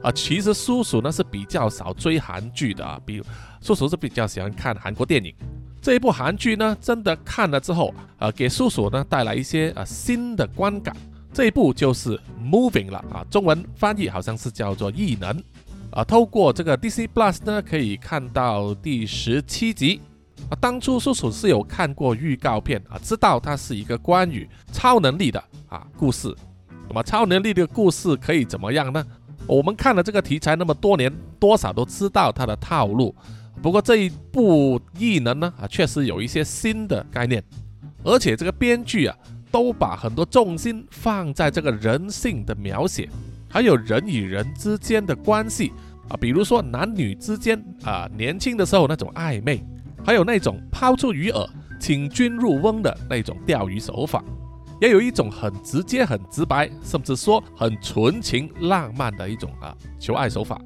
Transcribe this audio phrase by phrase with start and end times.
[0.02, 3.24] 啊，其实叔叔呢是比较少追韩剧的啊，比如
[3.60, 5.34] 叔叔是比较喜欢看韩国电影。
[5.82, 10.94] 这一部韩剧呢，真的看了之后，呃，给叔叔呢带来一些呃新的观感。
[11.32, 15.36] 这一部就是《Moving》了啊，中文翻译好像是叫做《异能》
[15.90, 16.04] 啊。
[16.04, 20.00] 透过这个 DC Plus 呢，可以看到第十七集
[20.50, 20.56] 啊。
[20.60, 26.34] 当初叔叔是有看过预告片啊，知道它是一个关于超能力的啊故事。
[26.88, 29.04] 那么超能力的故事可以怎么样呢？
[29.46, 33.14] 我们看了这个题材那么多年，多少都知道它的套路。
[33.62, 37.42] 不过这一部异能呢，啊，确实有一些新的概念，
[38.04, 39.16] 而且这个编剧啊，
[39.50, 43.08] 都把很多重心放在这个人性的描写，
[43.48, 45.72] 还有人与人之间的关系
[46.08, 49.62] 啊，比如说男女之间啊，年轻的时候那种暧昧，
[50.04, 54.22] 还有那种抛出鱼饵，请君入瓮的那种钓鱼手法。
[54.80, 60.60] 也有一种很直接、很直白，甚至说很纯情、浪漫的一种啊求爱手法。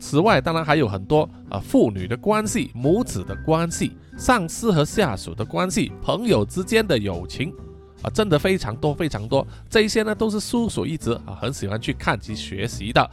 [0.00, 7.52] 此外，当然还有很多啊父女的关系、母子的关系、上司和下属的关系、朋友之间的友情
[8.00, 9.46] 啊，真的非常多非常多。
[9.68, 13.10] 这一些呢，都是叔叔一直啊很喜欢去看及学习的。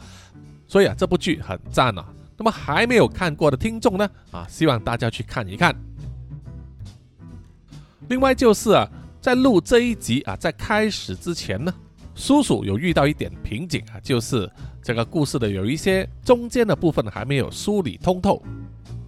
[0.70, 2.06] 所以啊，这部剧很赞啊。
[2.38, 5.74] 那么还没有看过的听众呢啊，希望大家去看一看。
[8.08, 8.88] 另外就是啊。
[9.20, 11.70] 在录这一集啊，在开始之前呢，
[12.14, 14.50] 叔叔有遇到一点瓶颈啊，就是
[14.82, 18.42] 这个故事的有一些中间的部分还没有梳理通透。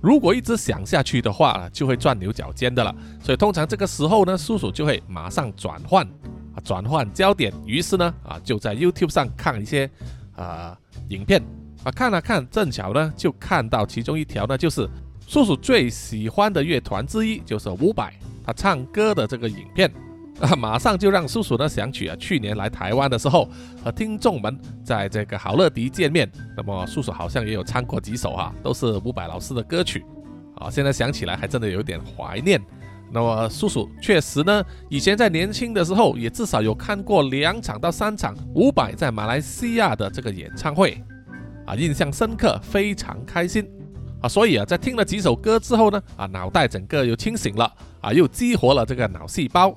[0.03, 2.95] 如果一直想下去的话，就会钻牛角尖的了。
[3.25, 6.07] 所以通常这个时候呢，叔叔就会马上转换
[6.55, 7.51] 啊，转换焦点。
[7.65, 9.91] 于是呢，啊，就在 YouTube 上看一些
[10.37, 11.43] 啊影片
[11.85, 14.89] 啊，看了看，正巧呢就看到其中一条呢，就是
[15.27, 18.13] 叔叔最喜欢的乐团之一，就是伍佰。
[18.45, 19.91] 他唱歌的这个影片
[20.41, 23.49] 啊， 马上就让叔叔呢想起啊，去年来台湾的时候
[23.85, 30.05] 和听众们在这个好乐迪见面，那么叔叔好像也有唱过几首哈，都是伍佰老师的歌曲
[30.57, 30.69] 啊。
[30.71, 32.61] 现在想起来还真的有点怀念。
[33.13, 41.03] 那么叔叔确实呢，以前在年轻的时候也至少有看过两场到三场伍佰在马来西亚的这个演唱会。
[41.65, 43.71] 啊，印象深刻，非常开心。
[44.21, 49.71] 啊，所以啊，在听了几首歌之后呢，啊，脑袋整个又清醒了，啊，又激活了这个脑细胞，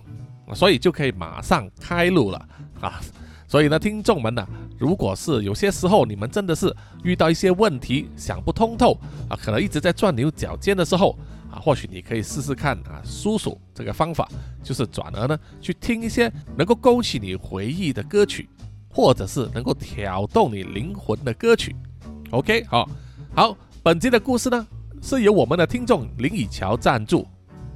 [0.48, 2.40] 啊，所以就可以马上开录了，
[2.80, 3.00] 啊，
[3.48, 4.48] 所以呢，听众们呢，
[4.80, 8.98] 如果是有些时候你们真的是遇到一些问题想不通透，
[9.30, 11.18] 啊，可能一直在钻牛角尖的时候，
[11.56, 14.28] 啊，或许你可以试试看啊，叔叔这个方法，
[14.62, 18.50] 就是转而呢去听一些能够勾起你回忆的歌曲，
[18.90, 21.74] 或者是能够挑动你灵魂的歌曲
[22.32, 22.90] ，OK，好，
[23.34, 23.58] 好。
[23.82, 24.68] 本集的故事呢，
[25.02, 27.26] 是由我们的听众林以乔赞助。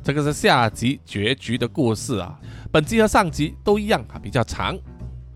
[0.04, 2.40] 这个是下集结局的故事啊。
[2.72, 4.76] 本集和上集都一样啊，比较长，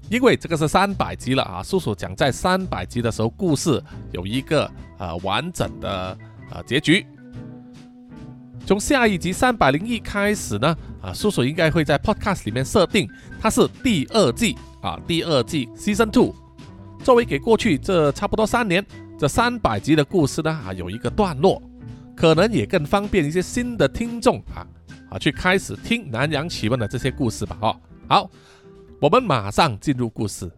[0.09, 1.61] 因为这个是三百集了啊。
[1.61, 3.79] 叔叔讲在三百集的时候，故事
[4.11, 6.17] 有一个呃完整的
[6.49, 7.05] 呃结局。
[8.65, 13.09] 从下一集三百零一开始呢，啊，叔叔应该会在 Podcast 里面设定
[13.41, 16.33] 它是第二季啊，第二季 Season Two，
[17.03, 18.85] 作为给过去这差不多三年。
[19.19, 21.61] 这三百集的故事呢，啊，有一个段落，
[22.15, 24.65] 可能也更方便一些新的听众啊，
[25.09, 27.57] 啊，去开始听南洋奇闻的这些故事吧。
[27.61, 27.75] 哦，
[28.07, 28.29] 好，
[28.99, 30.49] 我们马上进入故事。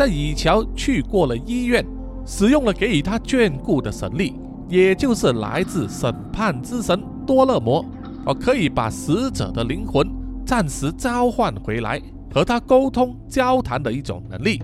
[0.00, 1.84] 在以乔去过了医院，
[2.24, 4.32] 使用了给予他眷顾的神力，
[4.66, 7.84] 也就是来自审判之神多勒摩，
[8.24, 10.10] 哦，可以把死者的灵魂
[10.46, 12.00] 暂时召唤回来，
[12.32, 14.62] 和他沟通交谈的一种能力，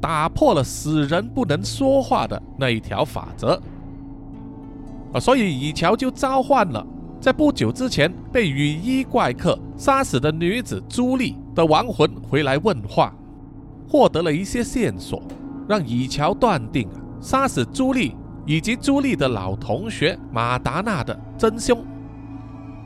[0.00, 3.60] 打破了死人不能说话的那一条法则。
[5.12, 6.82] 啊，所以以乔就召唤了
[7.20, 13.14] 在不久之前被雨衣怪客杀死的女子朱莉的亡魂回来问话，
[13.88, 15.22] 获得了一些线索，
[15.68, 16.88] 让以乔断定，
[17.20, 18.16] 杀死朱莉
[18.46, 21.84] 以及朱莉的老同学马达纳的真凶，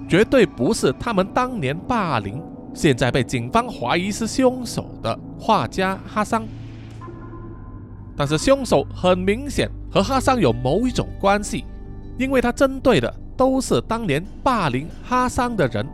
[0.08, 2.42] 绝对不是他们当年霸凌、
[2.74, 6.46] 现在被警方怀疑是凶手的画家哈桑。
[8.16, 11.64] 但是凶手很明显和哈桑有某一种关系，
[12.18, 13.12] 因为他针对的。
[13.38, 15.86] 都是当年霸凌哈桑的人，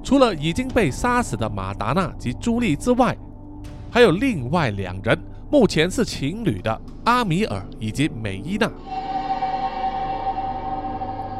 [0.00, 3.18] 除了已经被杀死的马达纳及朱莉之外，
[3.90, 5.18] 还有另外两人，
[5.50, 8.70] 目前是情侣的阿米尔以及美伊娜。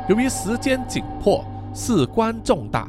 [0.08, 1.44] 由于时间紧迫，
[1.74, 2.88] 事关重大，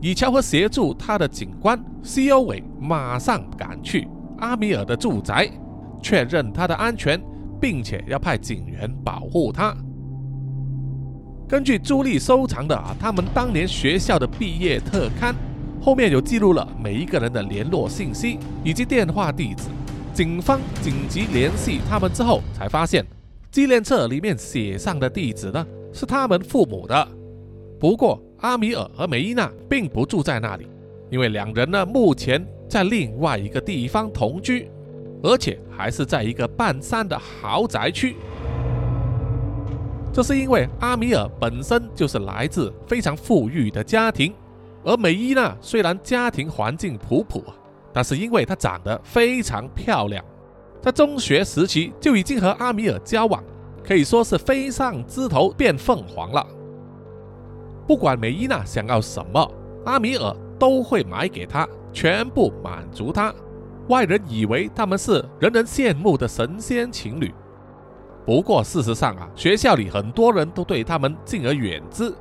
[0.00, 4.06] 以乔和协助他的警官西欧伟马上赶去
[4.38, 5.50] 阿米尔的住宅，
[6.02, 7.20] 确认他的安全，
[7.60, 9.74] 并且要派警员保护他。
[11.48, 15.34] 根据朱莉收藏的啊，他们当年学校的毕业特刊，
[15.82, 19.64] 后面有记录了每一个人的联络信息以及电话地址。
[20.14, 23.04] 警方紧急联系他们之后，才发现
[23.50, 27.08] 纪念册里面写上的地址呢是他们父母的。
[27.80, 30.68] 不过阿米尔和梅伊娜并不住在那里，
[31.10, 34.70] 因为两人呢目前在另外一个地方同居，
[35.20, 38.14] 而且还是在一个半山的豪宅区。
[40.12, 44.32] 这是因为阿米尔本身就是来自非常富裕的家庭，
[44.84, 47.44] 而美伊娜虽然家庭环境普普，
[47.92, 50.24] 但是因为她长得非常漂亮，
[50.80, 53.42] 在中学时期就已经和阿米尔交往，
[53.86, 56.46] 可以说是飞上枝头变凤凰了。
[57.86, 59.52] 不管美伊娜想要什么，
[59.84, 63.34] 阿米尔都会买给她，全部满足她。
[63.88, 67.34] 外人以为他们是人人羡慕的神仙情侣。
[68.24, 72.14] 不过，事实上啊，学校里很多人都对他们敬而远之。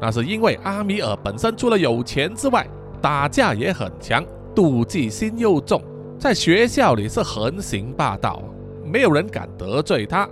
[0.00, 2.66] 那是因为阿米尔本身除了有钱之外，
[3.00, 5.82] 打架也很强，妒忌心又重，
[6.18, 8.42] 在学校里是横行霸道，
[8.84, 10.28] 没有人敢得罪他。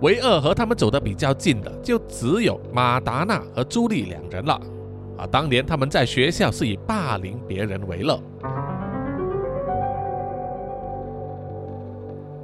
[0.00, 4.60] 唯二和他们走得比较近的，就只有马达纳和朱莉两人了。
[5.18, 8.20] 啊，当年他们在学校是以霸凌别人为乐。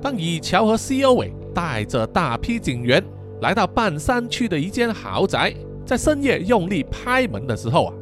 [0.01, 1.33] 当以乔和西欧伟。
[1.55, 3.05] 带着大批警员
[3.43, 5.53] 来到半山区的一间豪宅，
[5.85, 7.95] 在深夜用力拍门的时候啊，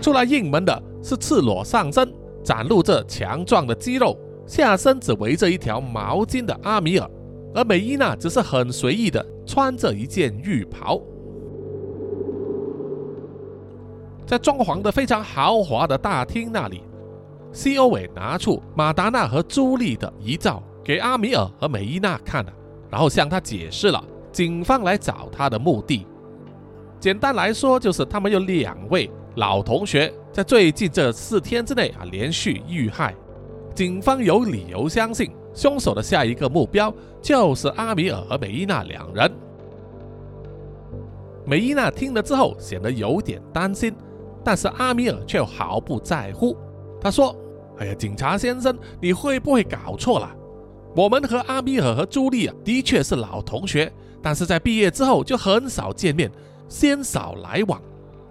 [0.00, 2.12] 出来应门的是赤裸上身、
[2.44, 4.16] 展露着强壮的肌肉、
[4.46, 7.10] 下身只围着一条毛巾的阿米尔，
[7.54, 11.00] 而美伊娜只是很随意的穿着一件浴袍。
[14.26, 16.82] 在装潢的非常豪华的大厅那里，
[17.52, 22.52] 西欧伟拿出马达纳和朱莉的遗照给阿米尔和美伊娜看了。
[22.90, 24.02] 然后向他解释了
[24.32, 26.06] 警方来找他的目的。
[27.00, 33.14] 简单来说，就是他们有两位老同学在最近这四天之内啊连续遇害，
[33.74, 36.92] 警方有理由相信凶手的下一个目标
[37.22, 39.30] 就是阿米尔和梅伊娜两人。
[41.46, 43.94] 梅伊娜听了之后显得有点担心，
[44.44, 46.56] 但是阿米尔却毫不在乎。
[47.00, 47.34] 他说
[47.78, 50.34] ：“哎呀，警察先生，你会不会搞错了？”
[50.96, 53.90] 我们和阿米尔和朱莉啊，的确是老同学，
[54.20, 56.30] 但是在毕业之后就很少见面，
[56.68, 57.80] 鲜少来往。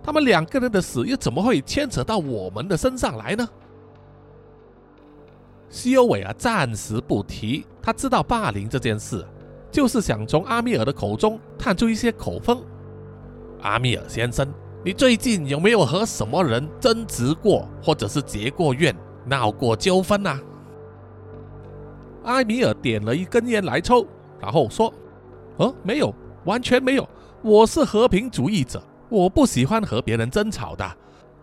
[0.03, 3.47] 他们两个人的死又怎么会牵扯到我们的身上来呢？
[5.69, 7.65] 西欧伟啊，暂时不提。
[7.81, 9.25] 他知道霸凌这件事，
[9.69, 12.63] 就是想从阿米尔的口中探出一些口风。
[13.61, 14.47] 阿米尔先生，
[14.85, 20.39] 你最近有没有和什么人争执过，或者是结过怨、闹过纠纷啊？
[22.23, 24.05] 阿米尔点了一根烟来抽，
[24.39, 24.93] 然后说
[25.59, 26.13] ：“呃，没有，
[26.45, 27.07] 完全没有。
[27.43, 30.85] 我是和平主义者，我不喜欢和别人争吵的。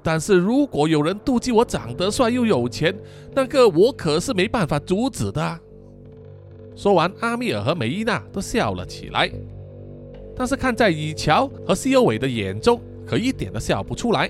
[0.03, 2.95] 但是如果有人妒忌我长得帅又有钱，
[3.35, 5.61] 那个我可是没办法阻止的。”
[6.77, 9.31] 说完，阿米尔和梅伊娜都笑了起来，
[10.37, 14.29] 但是看在以乔和西欧伟的眼中，可一点都笑不出来，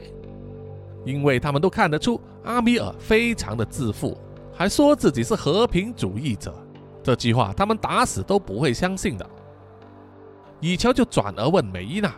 [1.05, 4.17] 因为他们都看得出阿米尔非常的自负。
[4.53, 6.55] 还说自己是和平主义者，
[7.03, 9.29] 这句话他们打死都不会相信的。
[10.65, 12.11] 以乔就转而问梅伊娜：“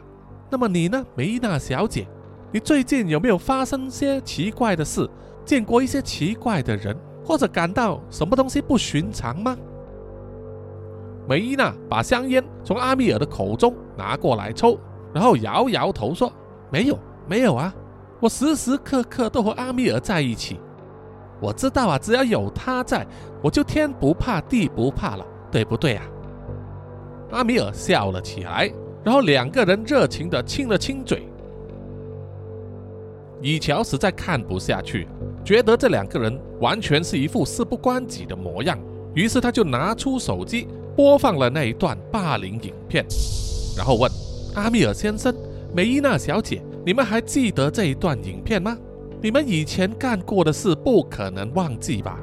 [0.49, 2.07] 那么你呢，梅伊娜小姐？
[2.53, 5.05] 你最近有没有发生些奇怪的事，
[5.45, 9.57] 见过一些奇怪的人，或者感到什么东西不寻常吗？”
[11.29, 14.79] 梅伊娜把香烟从阿米尔的口中拿过来抽，
[15.13, 16.33] 然后摇摇头说
[16.71, 17.75] ：“没有，没有啊，
[18.21, 20.61] 我时时刻刻都和阿米尔在一起。”
[21.43, 23.05] 我知道啊，只要有他在，
[23.43, 26.07] 我就天不怕地不怕了，对不对啊？
[27.31, 28.71] 阿米尔笑了起来，
[29.05, 31.27] 然后两个人热情地亲了亲嘴，
[33.43, 35.09] 以乔实在看不下去，
[35.45, 38.79] 觉得这两个人完全是一副事不关己的模样，
[39.15, 43.05] 于是他就拿出手机播放了那一段霸凌影片，
[43.77, 44.11] 然后问
[44.55, 45.35] 阿米尔先生、
[45.75, 48.79] 梅伊娜小姐：“你们还记得这一段影片吗？
[49.21, 52.19] 你们以前干过的事不可能忘记吧？”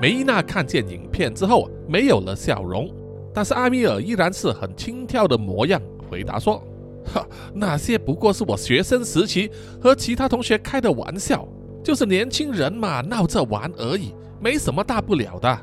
[0.00, 2.88] 梅伊娜看见影片之后没有了笑容，
[3.34, 6.62] 但是阿米尔依然是很轻佻的模样，回答说。
[7.12, 11.46] 哈，那些不过是我学生时期和其他同学开的玩笑，
[11.82, 15.58] 就是年轻人嘛，闹着玩而已，没什么大不了的。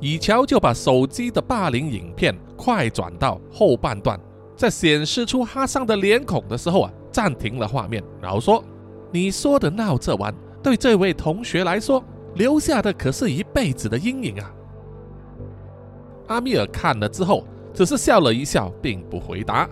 [0.00, 4.18] 以乔就把手机的霸凌影片快转到后半段，
[4.56, 8.62] 在显示出哈桑的脸孔的时候啊，暂停了画面，然后说
[9.12, 12.02] ：“你说的闹着玩，对这位同学来说，
[12.38, 14.54] 留下的可是一辈子的阴影啊。”
[16.28, 19.68] 阿米尔看了之后，只是笑了一笑，并不回答。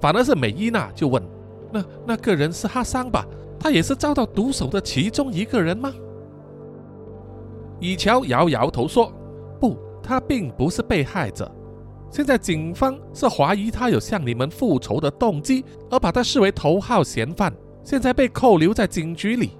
[0.00, 1.22] 反而是美伊娜就问
[1.72, 3.26] ：“那那个人是哈桑吧？
[3.58, 5.92] 他也是遭到毒手的其中一个人吗？”
[7.80, 9.12] 以乔摇摇头说
[9.58, 11.50] ：“不，他并不是被害者。
[12.10, 19.52] 现在警方是怀疑他有向你们复仇的动机，而把他视为头号嫌犯，现在被扣留在警局里。”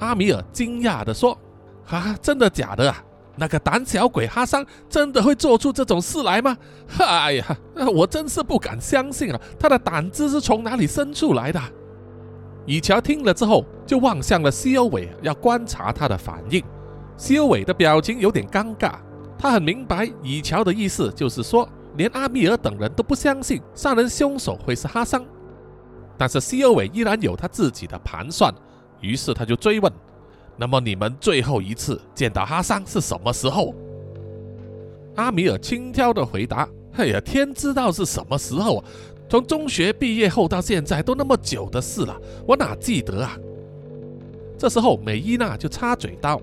[0.00, 1.38] 阿米尔惊讶地说
[1.88, 3.02] ：“啊，真的假的啊？”
[3.36, 6.54] 那个胆小鬼哈桑真的会做出这种事来吗？
[6.98, 7.56] 哎呀，
[7.94, 9.40] 我真是不敢相信啊！
[9.58, 11.60] 他的胆子是从哪里生出来的？
[12.66, 16.62] 以乔听了之后，就望向了西欧伟，要观察他的反应。
[17.16, 18.94] 西欧伟的表情有点尴尬，
[19.38, 21.66] 他很明白以乔的意思，就是说
[21.96, 25.24] 连阿米尔等人都不相信杀人凶手会是哈桑。
[26.18, 28.52] 但是西欧伟依然有他自己的盘算，
[29.00, 29.92] 于是他就追问。
[30.56, 33.74] 那么你们最后一次见到哈桑是什么时候？
[35.16, 38.84] 阿米尔轻佻的回答：“哎呀，天知道是什么时候啊！
[39.28, 42.16] 从中学毕业后到现在都那么久的事了，
[42.46, 43.36] 我哪记得啊？”
[44.58, 46.40] 这时候美伊娜就插嘴道：“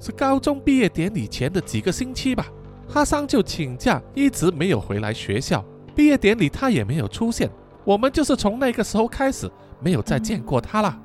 [0.00, 2.46] 是高中毕业典礼前的几个星期吧。
[2.88, 5.64] 哈桑就请假，一直没有回来学校。
[5.94, 7.50] 毕业典礼他也没有出现，
[7.84, 9.50] 我们就是从那个时候开始
[9.80, 10.98] 没有再见过他了。”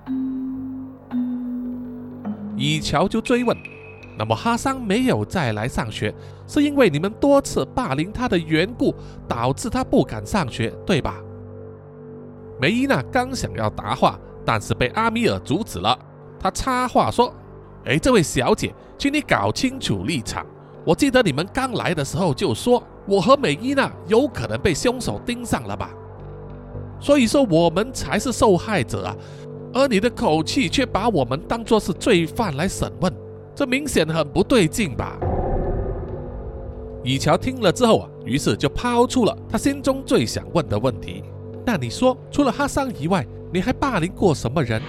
[2.55, 3.55] 以乔就追问
[4.17, 6.13] ：“那么哈桑没有再来上学，
[6.47, 8.93] 是因为你们多次霸凌他的缘故，
[9.27, 11.19] 导致他不敢上学，对吧？”
[12.61, 15.97] 梅伊娜刚想要答话，但是被阿米尔阻止了。
[16.39, 17.33] 他插话说
[17.85, 20.45] ：“哎，这位小姐，请你搞清楚立场。
[20.85, 25.89] 我记得你们刚来的时候就说，我和梅伊娜有可能被凶手盯上了吧？
[26.99, 29.15] 所以说我们才是受害者啊。”
[29.73, 33.11] 而你的口气却把我们当作是罪犯来审问，
[33.55, 35.17] 这明显很不对劲吧？
[37.03, 41.23] 以乔听了之后啊，于是就抛出了他心中最想问的问题：
[41.65, 44.81] 那你说，除了哈桑以外，你还霸凌过什么人？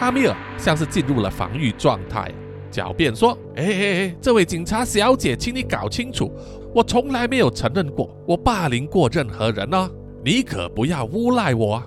[0.00, 2.28] 阿米尔像是进入了防御状态，
[2.72, 6.28] 狡辩说：“哎哎哎，这位警察小姐，请你搞清楚，
[6.74, 9.88] 我从来没有承认过我霸凌过任何人哦，
[10.24, 11.86] 你可不要诬赖我啊。”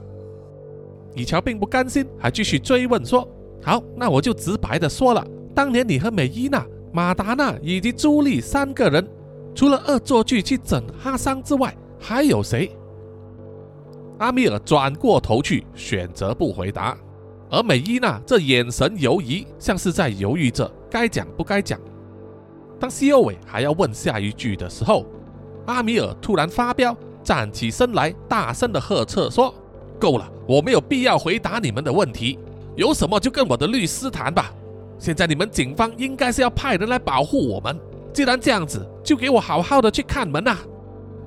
[1.16, 3.28] 以乔并不甘心，还继续追问说
[3.64, 9.08] ：“好，那我就直白的说了，当年你和美伊娜、马达娜以及朱莉三个人，
[9.56, 12.70] 除了恶作剧去整哈桑之外，还有谁？”
[14.20, 16.98] 阿米尔转过头去，选择不回答，
[17.50, 21.80] 而美伊娜这眼神犹疑，像是在犹豫着该讲不该讲。
[22.80, 25.06] 当西欧伟还要问下一句的时候，
[25.66, 29.54] 阿米尔突然发飙，站起身来，大声的呵斥说。
[30.00, 32.38] 够了，我没有必要回答你们的问题，
[32.76, 34.52] 有什么就跟我的律师谈吧。
[34.98, 37.80] 现在你们警方应该是要派人来保护我们，
[38.14, 40.58] 既然这样子，就给我好好的去看门呐。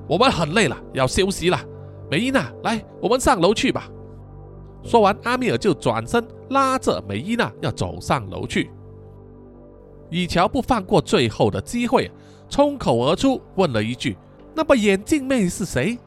[0.07, 1.59] 我们很累了，要休息了。
[2.09, 3.87] 梅伊娜，来，我们上楼去吧。
[4.83, 8.71] 说完，阿米尔就转身拉着梅伊娜要走上楼去。
[10.09, 12.09] 以乔不放过最后的机会，
[12.49, 14.17] 冲口而出问了一句
[14.55, 15.99] ：“那么眼镜妹是谁？”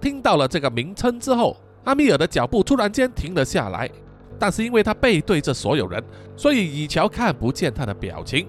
[0.00, 3.90] 听到了这个名称之后，阿米尔的脚步突然间停了下来。
[4.38, 6.02] 但是因为他背对着所有人，
[6.34, 8.48] 所以以乔看不见他的表情，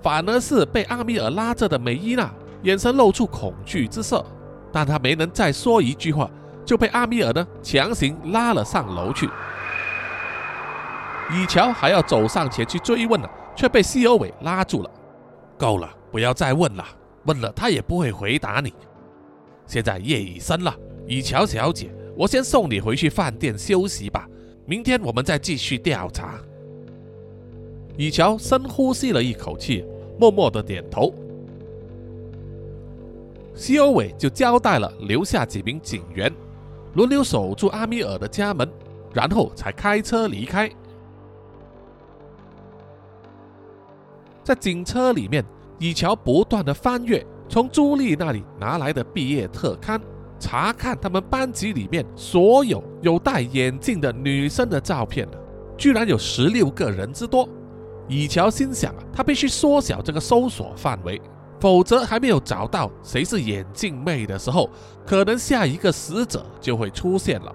[0.00, 4.24] 反而是被阿米尔拉着的梅伊娜眼神露出恐惧之色。
[4.72, 6.30] 但他没能再说一句话，
[6.64, 9.28] 就被阿米尔呢强行拉了上楼去。
[11.32, 14.90] 以乔还要走上前去追问呢，却被西欧伟拉住了。
[15.58, 16.84] 够了，不要再问了，
[17.24, 18.72] 问了他也不会回答你。
[19.70, 24.28] 现在夜已深了，以乔小姐，我先送你回去饭店休息吧。
[24.66, 26.40] 明天我们再继续调查。
[27.96, 29.84] 以乔深呼吸了一口气，
[30.18, 31.14] 默默的点头。
[33.54, 36.32] 西欧伟就交代了留下几名警员，
[36.94, 38.68] 轮流守住阿米尔的家门，
[39.14, 40.68] 然后才开车离开。
[44.42, 45.44] 在警车里面，
[45.78, 50.00] 以乔不断的翻阅从朱莉那里拿来的毕业特刊，
[50.38, 55.26] 查看他们班级里面所有有戴眼镜的女生的照片
[55.76, 57.48] 居然有十六个人之多。
[58.06, 61.20] 以乔心想啊，他必须缩小这个搜索范围，
[61.58, 64.70] 否则还没有找到谁是眼镜妹的时候，
[65.04, 67.52] 可能下一个死者就会出现了。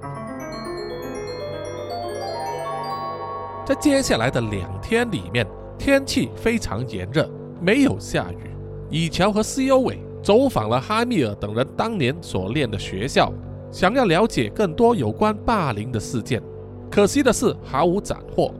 [3.65, 5.47] 在接下来的两天里面，
[5.77, 7.29] 天气非常炎热，
[7.61, 8.54] 没有下雨。
[8.89, 13.31] 以乔和西优伟走访了哈密尔等人当年所念的学校，
[13.71, 16.41] 想要了解更多有关霸凌的事件，
[16.89, 18.53] 可惜的是毫无斩获。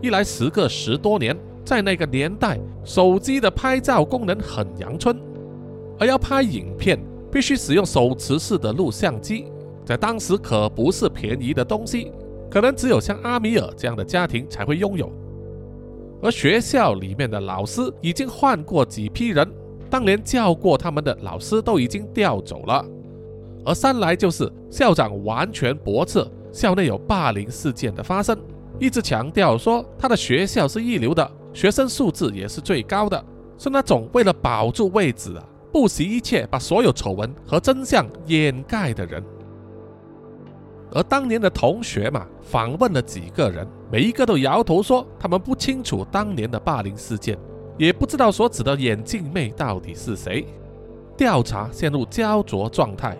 [0.00, 5.16] 一来，时隔十多年，在那个年代，手机的拍照功能很阳春，
[5.98, 6.98] 而要拍影片，
[7.30, 9.46] 必须使用手持式的录像机，
[9.84, 12.10] 在当时可不是便宜的东西，
[12.50, 15.12] 可能只有像阿米尔这样的家庭才会拥有。
[16.22, 19.46] 而学校里面的老师已经换过几批人，
[19.90, 22.84] 当年教过他们的老师都已经调走了，
[23.64, 28.38] 而三来就是校长完全驳斥校内有霸凌事件的发生。
[28.78, 33.22] 一直强调说他的学校是一流的，学生素质也是最高的，
[33.58, 39.22] 是那种为了保住位子啊，不惜一切把所有丑闻和真相掩盖的人。
[40.94, 47.38] 而当年的同学嘛，访问了几个人，每一个都摇头说他们不清楚当年的霸凌事件，
[47.78, 50.46] 也不知道所指的眼镜妹到底是谁。
[51.16, 53.16] 调查陷入焦灼状态，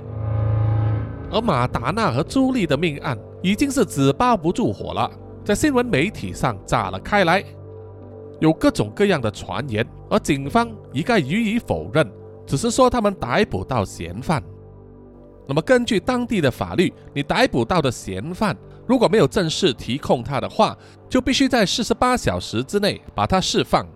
[1.30, 5.10] 而马达纳和朱莉的命案已经是纸包不住火了。
[5.44, 7.44] 在新闻媒体上炸了开来，
[8.40, 12.10] 有各种各样的传言，而警方一概予以否认，
[12.46, 14.42] 只是说他们逮捕到嫌犯。
[15.46, 20.76] 那么根据当地的法律，你逮捕到的嫌犯如果没有正式提控他的话，
[21.08, 23.86] 就必须在四十八小时之内把他释放。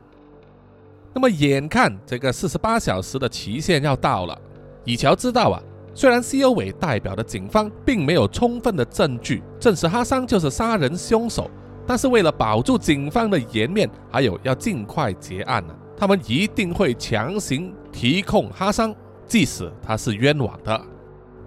[1.14, 4.38] 那么眼看这个四十八小时的期限要到了，
[4.84, 5.62] 以乔知道啊。
[5.94, 11.50] 虽然西欧伟代表的警方并没有充分的证据证实哈桑就是杀人凶手，
[11.86, 18.94] 但是为了保住警方的颜面，还有要尽快结案呢，他们一定会强行提控哈桑，
[19.26, 20.78] 即使他是冤枉的。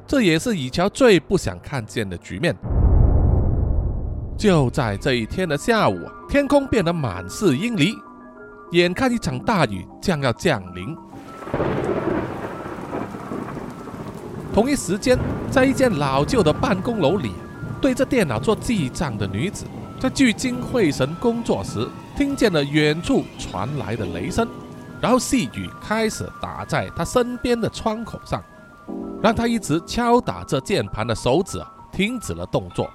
[0.10, 2.56] 这也是以乔最不想看见的局面。
[4.36, 7.95] 就在这一天的下午，天空变得满是阴离，
[8.72, 10.98] 眼看一场大雨将要降临。
[14.52, 15.15] 同一时间，
[15.52, 17.32] 在一间老旧的办公楼里，
[17.80, 19.63] 对着电脑做记账的女子，
[20.00, 24.48] 在聚精会神工作时，听见了远处传来的雷声，
[25.00, 28.43] 然后细雨开始打在她身边的窗口上，
[29.21, 32.89] 让他一直敲打着键盘的手指停止了动作。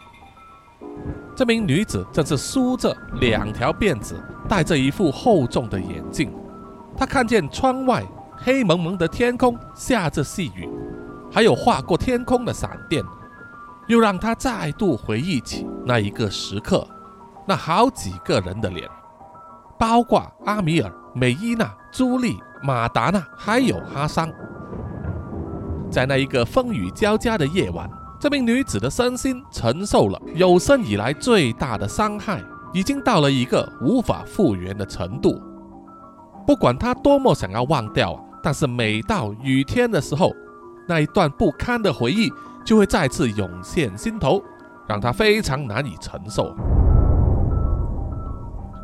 [1.34, 6.32] 这名女子正是梳着两条辫子，戴着一副厚重的眼镜。
[6.96, 8.04] 她看见窗外
[8.36, 10.68] 黑蒙蒙的天空下着细雨。
[11.32, 13.02] 还有划过天空的闪电，
[13.88, 16.86] 又让他再度回忆起那一个时刻，
[17.44, 18.88] 那好几个人的脸，
[19.76, 24.32] 包括阿米尔、美伊娜、朱莉、马达娜，还有哈桑。
[25.94, 35.40] 在那一个风雨交加的夜晚，这名女子的身心承受了有生以来最大的伤害，已经到了一个无法复原的程度。
[36.44, 40.32] 不管她多么想要忘掉，但是每到雨天的时候，
[40.88, 42.28] 那一段不堪的回忆
[42.64, 44.42] 就会再次涌现心头，
[44.88, 46.52] 让她非常难以承受。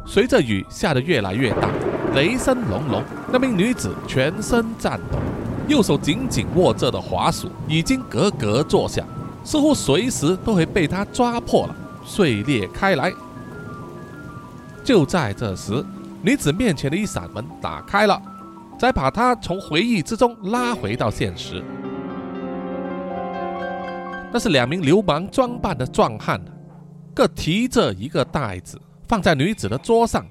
[0.06, 1.68] 随着雨下得越来越大，
[2.14, 5.18] 雷声隆隆，那名女子全身颤抖，
[5.70, 9.06] 右手紧紧握着的滑鼠已经咯咯作响，
[9.44, 13.12] 似乎随时都会被他抓破了，碎裂开来。
[14.82, 15.84] 就在这时，
[16.22, 18.20] 女子面前的一扇门打开了，
[18.76, 21.62] 再把她从回忆之中拉回到现实。
[24.32, 26.40] 那是两名流氓装扮的壮汉，
[27.14, 30.26] 各提着一个袋子放在女子的桌上。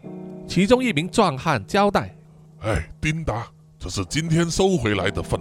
[0.46, 2.14] 其中一名壮汉交代
[2.62, 3.48] ：“哎，丁达，
[3.82, 5.40] 这是今天收回来的份，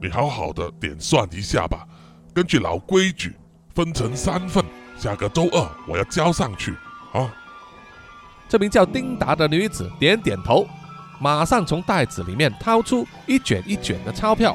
[0.00, 1.84] 你好好的点算一下吧。
[2.32, 3.34] 根据老规矩，
[3.74, 4.64] 分成三份，
[4.96, 6.72] 下个周二我要交上去。”
[7.12, 7.34] 啊！
[8.48, 10.68] 这名叫丁达的女子点点头，
[11.20, 14.52] 马上从袋子里面掏出一卷一卷的钞票，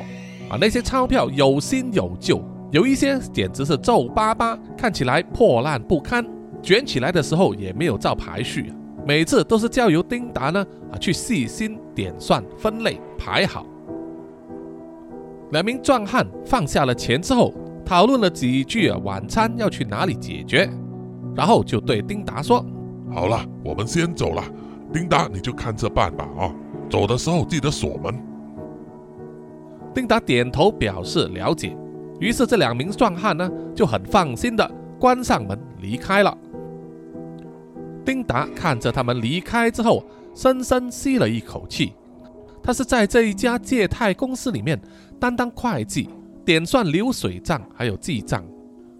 [0.49, 2.41] 啊，那些钞票有新有旧。
[2.71, 6.25] 有一些简直是皱巴巴，看起来破烂不堪，
[6.63, 8.71] 卷起来的时候也没有照排序，
[9.05, 13.65] 每次都是交由丁达呢啊去细心点算、分类排好。
[15.51, 17.53] 两名壮汉放下了钱之后，
[17.85, 20.67] 讨论了几句啊，晚餐要去哪里解决，
[21.35, 22.65] 然后就对丁达说
[23.13, 24.43] ：“好了，我们先走了。
[24.91, 26.51] 丁达，你就看着办吧啊！
[26.89, 28.19] 走的时候记得锁门。”
[29.93, 31.77] 丁达点头表示了解。
[32.19, 36.35] 于是这两名壮汉呢就很放心的关上门离开了。
[38.05, 41.93] 丁达看着他们离开之后，深深吸了一口气。
[42.61, 44.79] 他是在这一家借贷公司里面
[45.19, 46.09] 担当会计、
[46.45, 48.43] 点算流水账，还有记账。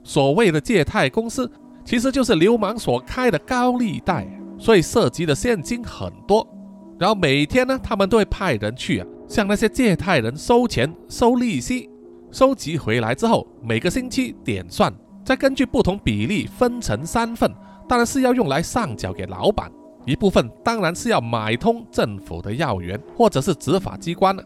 [0.04, 1.50] 所谓的借贷公司，
[1.84, 6.48] 其实就是流氓所开的高利贷，所以涉及的现金很多。
[7.00, 11.90] 然后每天呢，他们都会派人去啊，向那些借贷人收钱、收利息，
[12.32, 14.94] 收集回来之后，每个星期点算，
[15.26, 17.52] 再根据不同比例分成三份，
[17.88, 19.72] 当然是要用来上缴给老板。
[20.06, 24.44] 一部分当然是要买通政府的要员或者是执法机关了。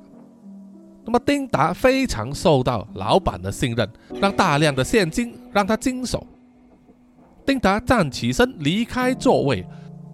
[1.04, 3.90] 那么丁达非常受到老板的信任，
[4.22, 6.26] 让大量的现金让他经手。
[7.46, 9.66] 丁达站起身离开座位，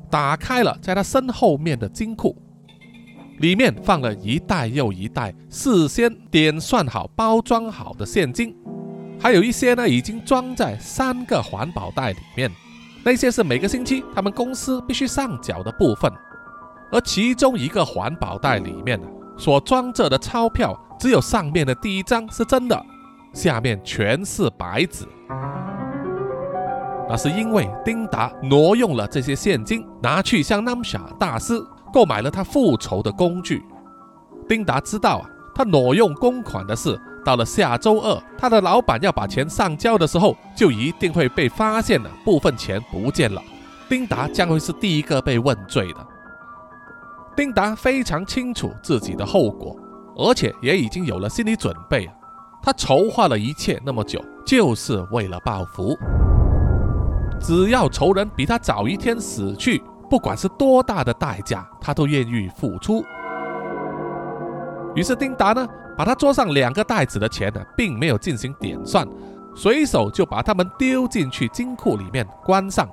[0.09, 2.35] 打开了在他身后面的金库，
[3.39, 8.55] 里面放了一袋又一袋事先点算好、包装好的现金，
[9.19, 12.49] 还有一些呢已经装在三个环保袋里面。
[13.05, 16.11] 那些是每个星期他们公司必须上缴的部分，
[16.91, 18.99] 而其中一个环保袋里面
[19.37, 22.83] 所装着的钞票，只有上面的第一张是真的，
[23.31, 25.05] 下面全是白纸。
[27.07, 31.63] 那是因为丁达挪用了这些现金，拿去向 Namsa 大师
[31.93, 33.63] 购买了他复仇的工具。
[34.49, 36.99] 丁达知道啊，他挪用公款的事。
[37.25, 43.41] 到了下周二，他的老板要把钱上交的时候，就一定会被发现了，部分钱不见了。
[43.89, 46.07] 丁达将会是第一个被问罪的。
[47.35, 49.75] 丁达非常清楚自己的后果，
[50.15, 52.09] 而且也已经有了心理准备。
[52.61, 55.97] 他筹划了一切那么久，就是为了报复。
[57.39, 63.03] 只要仇人比他早一天死去，不管是多大的代价，他都愿意付出。
[64.95, 65.67] 于是丁达呢？
[65.97, 69.07] 把他桌上两个袋子的钱呢，并没有进行点算，
[69.55, 72.89] 随手就把它们丢进去金库里面关上，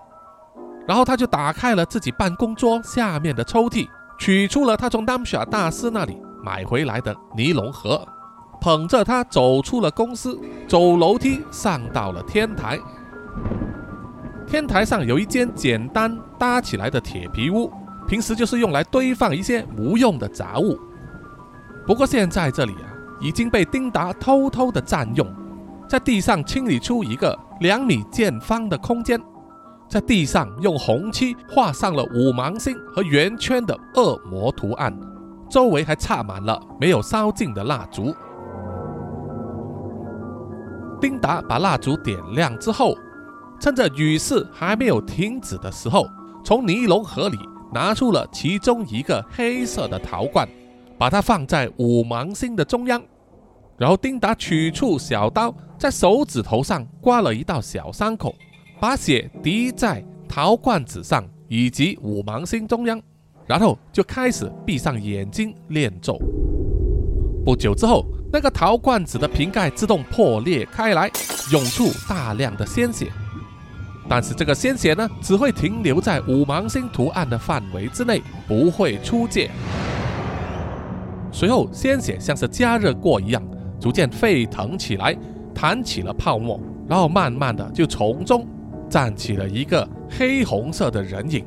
[0.87, 3.89] 然后他就打开了自己办公桌下面的抽屉，
[4.19, 8.07] 取出了他从 Namsha 大师那里买回来的尼龙盒，
[8.61, 10.39] 捧着它走出了公司，
[10.69, 12.79] 走楼梯上到了天台。
[14.47, 17.73] 天台上有一间简单搭起来的铁皮屋，
[18.07, 20.79] 平时就是用来堆放一些无用的杂物，
[21.87, 22.89] 不过现在这里啊。
[23.23, 25.25] 已经被丁达偷偷的占用，
[25.89, 29.17] 在地上清理出一个两米见方的空间，
[29.89, 34.93] 在地上用红漆画上了五芒星和圆圈的恶魔图案，
[35.49, 38.13] 周围还插满了没有烧尽的蜡烛。
[41.01, 42.97] 丁达把蜡烛点亮之后，
[43.61, 46.09] 趁着雨势还没有停止的时候，
[46.45, 47.39] 从尼龙盒里
[47.73, 50.49] 拿出了其中一个黑色的陶罐，
[50.99, 53.03] 把它放在五芒星的中央。
[53.79, 58.35] 然后丁达取出小刀，在手指头上刮了一道小伤口，
[58.79, 63.01] 把血滴在陶罐子上以及五芒星中央，
[63.47, 66.17] 然后就开始闭上眼睛念咒。
[67.45, 71.11] 不久之后，那个陶罐子的瓶盖自动破裂开来，
[71.51, 73.11] 涌出大量的鲜血。
[74.09, 79.51] 但是这个鲜血呢，只会停留在五芒星图案的范围之内，不会出界。
[81.33, 83.43] 随后，鲜血像是加热过一样。
[83.81, 85.13] 逐渐沸腾起来，
[85.53, 88.47] 弹起了泡沫，然后慢慢的就从中
[88.89, 91.45] 站起了一个黑红色的人影。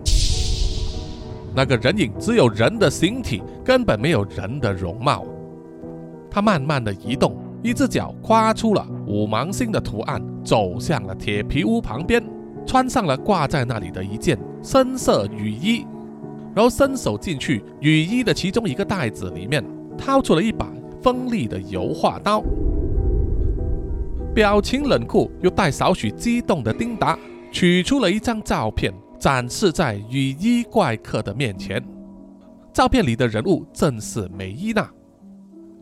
[1.56, 5.24] 那个人影只有人的形体，根本没有人的容貌。
[6.30, 12.22] 他慢慢的移动，一只脚跨出了五芒星的图案，走向了铁皮屋旁边，
[12.66, 15.88] 穿上了挂在那里的一件深色雨衣，
[16.54, 19.64] 然后伸手进去雨衣的其中一个袋子里面，
[19.98, 20.72] 掏出了一把。
[21.04, 22.44] 锋利的油画刀，
[24.34, 27.16] 表情冷酷又带少许激动的丁达
[27.52, 31.80] 取出了一张照片，展示在雨衣怪客的面前。
[32.74, 34.90] 照片里的人物正是美伊娜。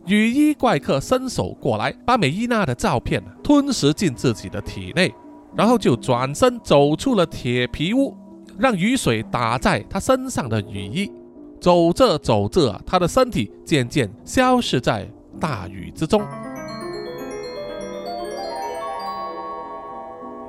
[0.07, 5.09] 雨衣怪客伸手过来，把美伊娜的照片吞食进自己的体内，
[5.55, 8.13] 然后就转身走出了铁皮屋，
[8.57, 11.09] 让雨水打在他身上的雨衣。
[11.63, 15.07] 走着走着，他的身体渐渐消失在
[15.39, 16.21] 大雨之中。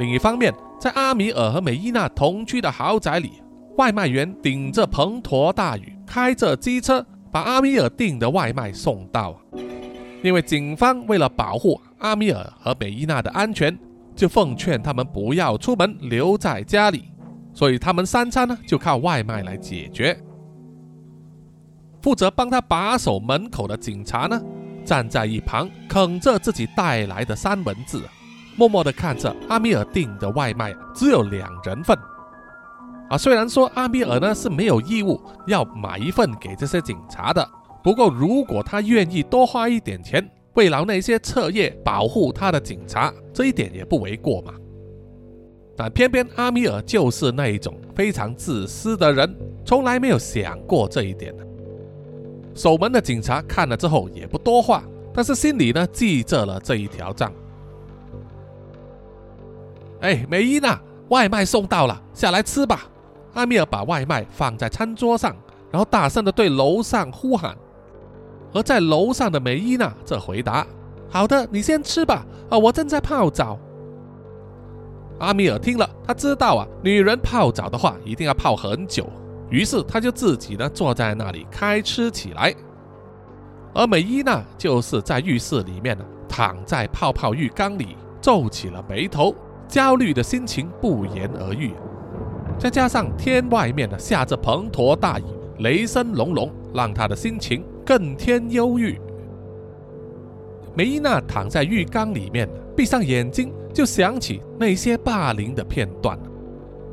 [0.00, 3.34] 另一方面，在阿米尔和美伊娜同居的豪宅里，
[3.76, 9.40] 外卖员顶着滂沱大雨，开着机车把阿米尔订的外卖送到。
[10.20, 13.78] 因为警方为了保护阿米尔和美伊娜的安全，
[14.16, 17.04] 就奉劝他们不要出门，留在家里。
[17.52, 20.18] 所以他们三餐呢就靠外卖来解决。
[22.04, 24.38] 负责帮他把守门口的警察呢，
[24.84, 27.98] 站在一旁啃着自己带来的三文治，
[28.58, 31.96] 默默地看着阿米尔订的外卖只有两人份。
[33.08, 37.48] 啊，虽然说阿米尔呢是没有义务要买一份给这些警察的，
[37.82, 44.52] 不过如果他愿意多花一点钱慰劳那些彻夜保护他的警察，这一点也不为过嘛。
[45.74, 51.34] 但偏偏阿米尔就是那一种非常自私的人，从来没有想过这一点。
[52.54, 57.32] 守门的警察看了之后也不多话，但是心里呢记着了这一条账。
[60.00, 62.86] 哎，梅伊娜，外卖送到了，下来吃吧。
[63.32, 65.34] 阿米尔把外卖放在餐桌上，
[65.70, 67.56] 然后大声的对楼上呼喊。
[68.52, 70.64] 而在楼上的梅伊娜则回答
[71.10, 72.24] ：“好的，你先吃吧。
[72.48, 73.58] 啊，我正在泡澡。”
[75.18, 79.08] 阿米尔听了，他知道啊，女人泡澡的话一定要泡很久，
[79.50, 82.54] 于是他就自己呢坐在那里开吃起来。
[83.72, 89.34] 而美伊娜就是在浴室里面呢，躺在泡泡浴缸里，皱起了眉头，
[89.68, 91.72] 焦虑的心情不言而喻。
[92.58, 95.24] 再加上天外面呢下着滂沱大雨，
[95.58, 99.00] 雷声隆隆，让他的心情更添忧郁。
[100.76, 103.52] 梅伊娜躺在浴缸里面，闭上眼睛。
[103.74, 106.16] 就想起那些霸凌的片段，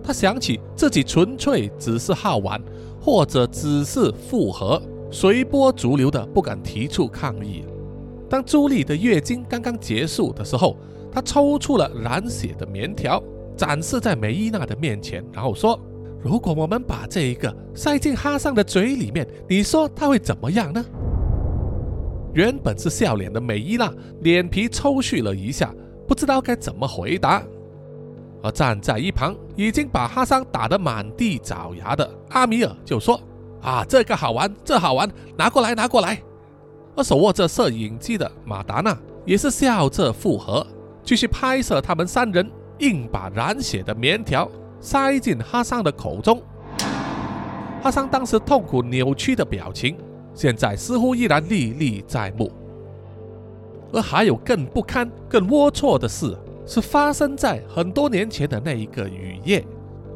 [0.03, 2.61] 他想起自己纯粹只是好玩，
[2.99, 7.63] 或者只是复合，随波逐流的不敢提出抗议。
[8.29, 10.77] 当朱莉的月经刚刚结束的时候，
[11.11, 13.21] 他抽出了染血的棉条，
[13.55, 15.79] 展示在梅伊娜的面前，然后说
[16.23, 20.83] ：“如果我们把这一个塞进哈桑的嘴里面，你说他会怎么样呢？”
[22.33, 25.73] 原本是笑脸的梅伊娜脸皮抽搐了一下。
[26.07, 27.41] 不知道该怎么回答，
[28.43, 33.19] 而站在一旁已经把哈桑打得满地找牙的阿米尔就说
[33.61, 36.21] ：“啊，这个好玩，这好玩，拿过来，拿过来。”
[36.95, 40.65] 而手握着摄影机的马达娜也是笑着附和，
[41.03, 42.49] 继续拍摄他们三人
[42.79, 44.49] 硬把染血的棉条
[44.79, 46.41] 塞进哈桑的口中。
[47.81, 49.95] 哈桑当时痛苦扭曲的表情，
[50.33, 52.51] 现在似乎依然历历在目。
[53.93, 56.37] 而还有更不堪、更龌龊的事，
[56.71, 59.61] 是发生在很多年前的那一个雨夜。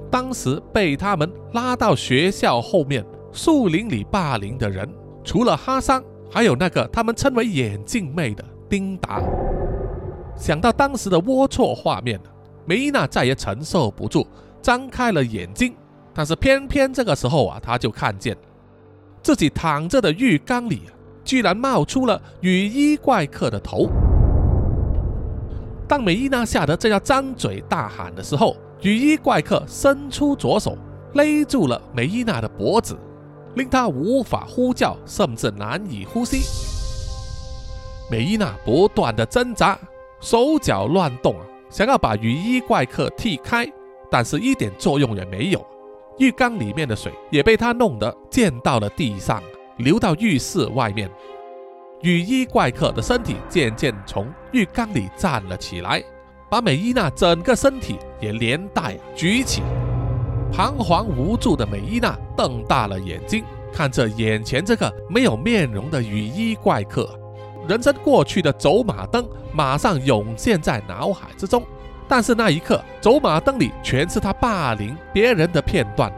[0.10, 4.90] 当时被他们拉到学校后面树林里霸凌的人，
[5.22, 9.22] 除了哈桑，还有那个他们称为“眼镜妹”的丁达。
[10.38, 12.18] 想到当时的龌龊画面，
[12.66, 14.26] 梅伊娜再也承受不住，
[14.62, 15.76] 张开了眼睛。
[16.14, 18.38] 但是偏偏这个时候啊，她就看见
[19.22, 20.84] 自己躺着的浴缸里。
[21.26, 23.90] 居然冒出了雨衣怪客的头。
[25.88, 30.78] 当美伊娜吓得正要张嘴大喊的时候，雨衣怪客伸出左手
[31.14, 32.98] 勒住了美伊娜的脖子，
[33.56, 36.42] 令她无法呼叫，甚至难以呼吸。
[38.10, 39.78] 美伊娜不断的挣扎，
[40.20, 43.66] 手脚乱动啊，想要把雨衣怪客踢开，
[44.10, 45.66] 但是一点作用也没有。
[46.18, 49.42] 浴缸里面的水也被她弄得溅到了地上。
[49.78, 51.12] 流到浴室外面，
[52.06, 56.04] 雨衣怪客的身体渐渐从浴缸里站了起来，
[56.48, 59.64] 把美伊娜整个身体也连带举起。
[60.54, 67.10] 彷徨无助的美伊娜瞪大了眼睛，看着眼前这个没有面容的雨衣怪客，
[67.68, 71.64] 人生过去的走马灯马上涌现在脑海之中。
[72.08, 76.14] 但是那一刻，走马灯里全是他霸凌别人的片段，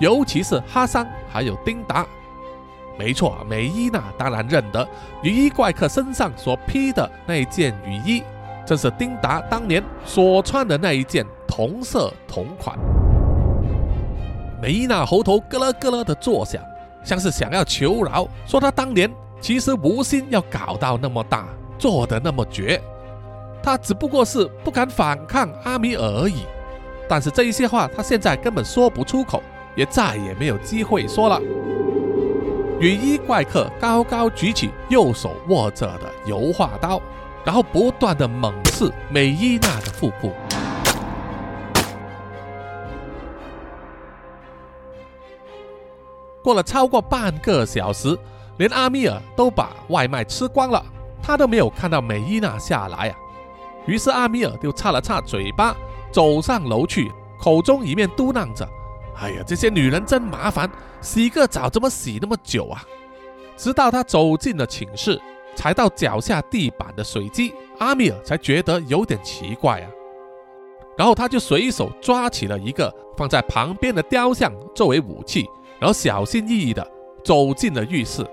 [0.00, 2.04] 尤其是哈桑还有丁达。
[2.98, 4.86] 没错，梅伊娜当然认得
[5.22, 8.24] 雨衣怪客身上所披的那件雨衣，
[8.66, 12.76] 正是丁达当年所穿的那一件同色同款。
[14.60, 16.60] 梅伊娜喉头咯咯咯的作响，
[17.04, 19.08] 像是想要求饶，说她当年
[19.40, 21.46] 其实无心要搞到那么大，
[21.78, 22.82] 做的那么绝，
[23.62, 26.42] 她只不过是不敢反抗阿米尔而已。
[27.08, 29.40] 但是这一些话，她现在根本说不出口，
[29.76, 31.40] 也再也没有机会说了。
[32.80, 37.02] 雨衣怪客高高举起右手握着的油画刀，
[37.44, 40.32] 然后不断的猛刺美伊娜的腹部。
[46.40, 48.16] 过了超过半个小时，
[48.58, 50.80] 连阿米尔都把外卖吃光了，
[51.20, 53.18] 他都没有看到美伊娜下来啊。
[53.86, 55.76] 于是阿米尔就擦了擦嘴巴，
[56.12, 57.10] 走上楼去，
[57.40, 58.66] 口中一面嘟囔着。
[59.20, 62.82] 哎呀，这些女人真麻烦，洗个澡怎么洗那么久啊？
[63.56, 65.20] 直到他走进了寝室，
[65.56, 69.90] 踩到脚下地板的水迹，阿米尔才觉得有点奇怪啊。
[70.96, 75.46] 然后他就随手抓起了一个放在旁边的雕像作为武器，
[75.80, 76.88] 然后小心翼翼地
[77.24, 78.24] 走进了浴室。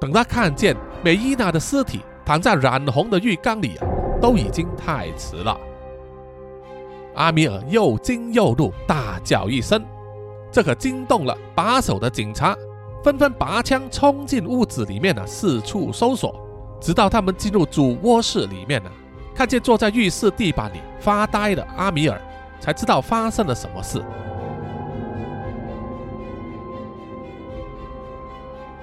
[0.00, 3.86] 等他看见美伊娜的尸体躺在染红的浴缸里啊，
[4.20, 5.58] 都已经太迟了。
[7.14, 9.84] 阿米尔又惊又怒，大叫一声，
[10.50, 12.56] 这可惊动了把守的警察，
[13.02, 16.34] 纷纷拔枪冲进屋子里面呢，四处搜索，
[16.80, 18.90] 直到他们进入主卧室里面呢。
[19.34, 22.20] 看见坐在浴室地板里发呆的阿米尔，
[22.60, 24.02] 才知道发生了什么事。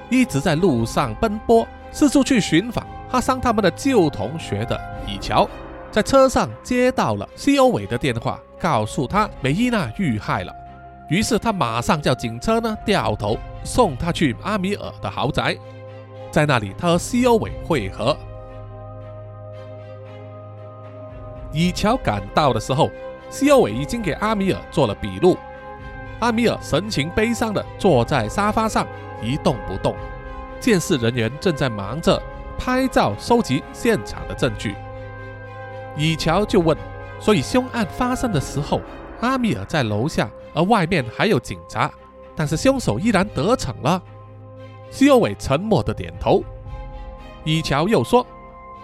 [0.10, 5.48] 一直在路上奔波，四处去寻访哈桑他们的旧同学的以乔，
[5.92, 10.54] 在车上接到了西欧伟的电话，告诉他梅伊娜遇害了。
[11.10, 15.58] 于是他马上叫警车呢掉头送他去阿米尔的豪宅，
[16.30, 18.16] 在那里他和西欧伟会合。
[21.54, 22.92] 以乔赶到的时候，
[23.30, 25.38] 西欧伟已经给阿米尔做了笔录。
[26.20, 28.86] 阿米尔神情悲伤的坐在沙发上
[29.22, 29.96] 一动不动。
[30.60, 32.22] 监视人员正在忙着
[32.58, 34.76] 拍照收集现场的证据。
[35.98, 36.78] 以乔就问
[37.20, 38.82] ：“所以凶案发生的时候，
[39.22, 41.92] 阿米尔在楼下，而外面还有警察，
[42.36, 44.02] 但是凶手依然得逞了？”
[44.92, 46.44] 西欧伟沉默的点头。
[47.44, 48.26] 以乔又说：“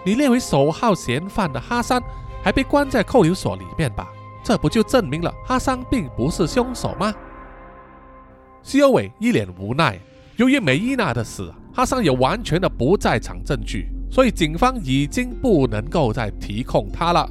[0.04, 2.02] 你列为首号嫌犯的哈桑。”
[2.44, 4.12] 还被关在扣留所里面吧？
[4.42, 7.14] 这不就证明了哈桑并不是凶手吗？
[8.62, 9.98] 西欧伟一脸无奈。
[10.36, 17.28] 由于梅伊娜的死，哈桑有完全的不在场证据，所以警方已经不能够再提控他了。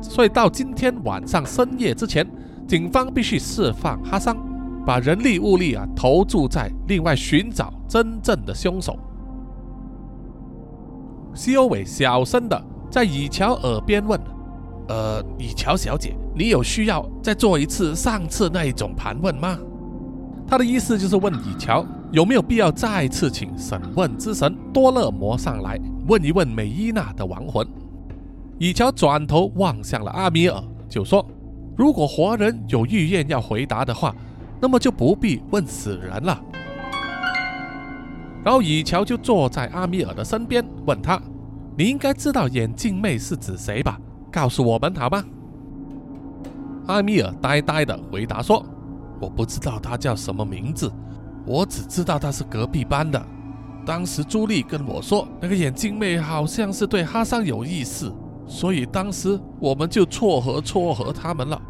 [0.00, 2.24] 所以到今天晚上深夜之前，
[2.68, 4.36] 警方必须释放哈桑，
[4.86, 8.96] 把人力物力啊投注在另外寻找真正的凶手。
[11.34, 12.64] 西欧伟小声的。
[12.88, 14.18] 在以乔耳边问
[14.88, 19.58] ：“呃，以乔小姐，你有需要再做一次上次那一种盘问吗？”
[20.48, 27.66] 他的意思就是问以乔有没有必要再次请审问之神多勒摩上来问一问美伊娜的亡魂。
[28.58, 31.26] 以乔转头望向了阿米尔，就说
[31.76, 34.14] ：“如果活人有预愿要回答的话，
[34.60, 36.40] 那么就不必问死人了。”
[38.42, 41.20] 然后以乔就坐在阿米尔的身边，问他。
[41.76, 43.98] 你应该知道眼镜妹是指谁吧？
[44.32, 45.22] 告诉我们好吗？
[46.86, 48.64] 阿米尔呆呆地回答说
[49.20, 50.92] ：“我不知道她叫什么名字，
[51.44, 53.20] 我只知道她是隔壁班的。
[53.84, 58.12] 当时朱莉跟我说，那个眼镜妹好像是对哈桑有意思，
[58.46, 61.60] 所以当时我们就撮合撮合他们了。”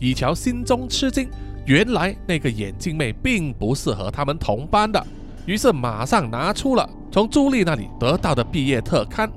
[0.00, 1.28] 以乔心中吃惊，
[1.64, 5.06] 原来那个眼镜妹并不是和他们同班的，
[5.46, 6.88] 于是马上拿出了。
[7.10, 9.30] 从朱莉那里得到的毕业特刊，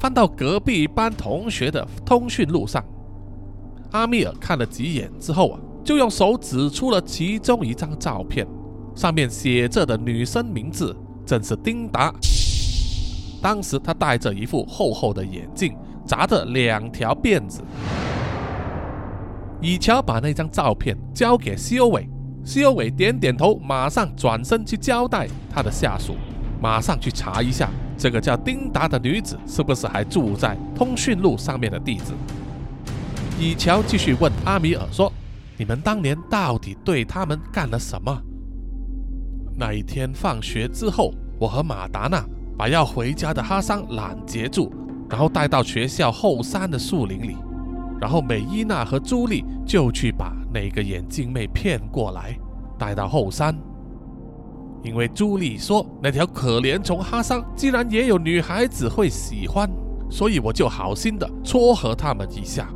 [0.00, 2.82] 翻到隔壁班同学的通讯录上，
[3.92, 8.46] 阿米尔看了几眼之后啊，就用手指出了其中一张照片，
[8.94, 12.12] 上面写着的女生名字正是丁达。
[13.42, 15.74] 当时她戴着一副厚厚的眼镜，
[16.06, 17.62] 扎着两条辫子。
[19.60, 22.08] 以乔把那张照片交给西欧伟，
[22.44, 26.14] 西欧伟点点头，马上转身去交代他的下属。
[26.62, 32.12] 马上去查一下，这个叫丁达的女子是不是还住在通讯录上面的地址？
[33.40, 35.10] 以乔继续问阿米尔说
[35.56, 38.14] ：“你们当年到底对他们干了什么？”
[39.56, 42.22] 那一天放学之后，我和马达娜
[42.58, 44.70] 把要回家的哈桑拦截住，
[45.08, 47.34] 然后带到学校后山的树林里，
[47.98, 52.38] 然后美伊娜和朱莉就去把那个眼镜妹骗过来，
[52.78, 53.58] 带到后山。
[54.82, 59.66] 因为朱莉说那条可怜虫哈桑竟然也有女孩子会喜欢，
[60.10, 62.68] 所以我就好心的撮合他们一下。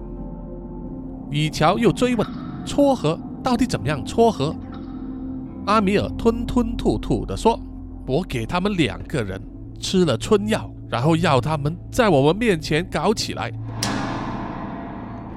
[1.35, 2.25] 以乔又追问：
[2.65, 4.55] 撮合到底怎么样撮合？
[5.67, 7.59] 阿米尔吞吞吐吐的说
[8.07, 9.43] ：“我给他们两个人
[9.81, 13.53] 吃了春药，然后要他们在我们面前搞起来。”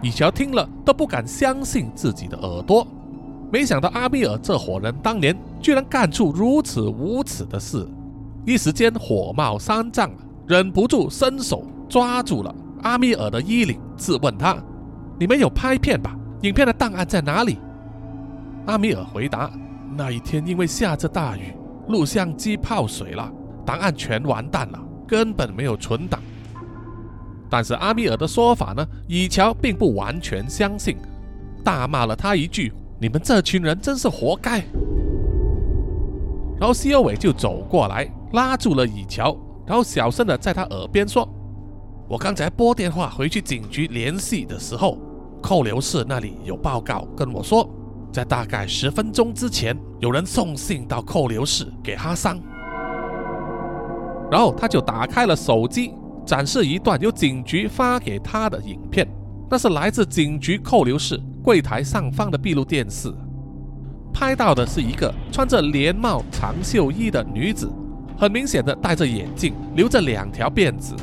[0.04, 2.86] 以乔听了都不敢相信自己的耳朵。
[3.52, 7.90] 没想到阿米尔这伙人当年居然干出如此无耻的事，
[8.46, 10.12] 一时间火冒三丈，
[10.46, 14.56] 忍不住伸手抓住了阿米尔的衣领，质问他
[15.20, 16.16] ：“你们有拍片吧？
[16.42, 17.58] 影片的档案在哪里？”
[18.68, 19.52] 阿米尔回答
[19.96, 21.54] ：“那一天因为下着大雨，
[21.88, 23.32] 录像机泡水了，
[23.66, 26.22] 档案全完蛋了，根本没有存档。”
[27.50, 30.98] 但是阿米尔的说法呢，以乔并不完全相信，
[31.64, 32.74] 大骂了他一句。
[33.00, 34.64] 你们这群人真是活该！
[36.60, 41.30] 然后西欧伟就走过来，拉住了以乔，然后小声的在他耳边说
[42.10, 44.98] ：“我刚才拨电话回去警局联系的时候，
[45.42, 47.70] 扣留室那里有报告跟我说，
[48.12, 52.40] 在大概十分钟之前，有人送信到扣留室给哈桑。”
[54.30, 55.94] 然后他就打开了手机，
[56.26, 59.08] 展示一段由警局发给他的影片，
[59.50, 63.14] 那是来自警局扣留室柜台上方的闭路电视。
[64.14, 67.72] 拍到的是一个穿着连帽长袖衣的女子，
[68.18, 70.94] 很明显的戴着眼镜，留着两条辫子，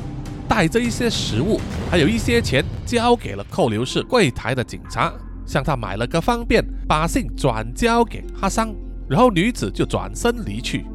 [0.47, 5.13] 带着一些食物，还有一些钱，交给了扣留室柜台的警察，
[5.45, 8.73] 向他买了个方便，把信转交给哈桑，
[9.07, 10.85] 然后女子就转身离去。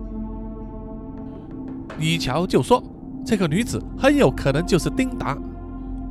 [1.99, 2.83] 以乔就说，
[3.25, 5.37] 这个女子很有可能就是丁达。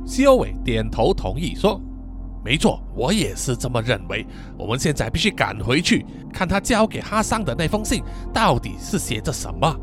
[0.06, 1.80] 西欧伟点头同意说。
[2.42, 4.26] 没错，我也是这么认为。
[4.56, 9.76] 我们现在必须赶回去，看他交给哈桑的那封信到底是写着什么。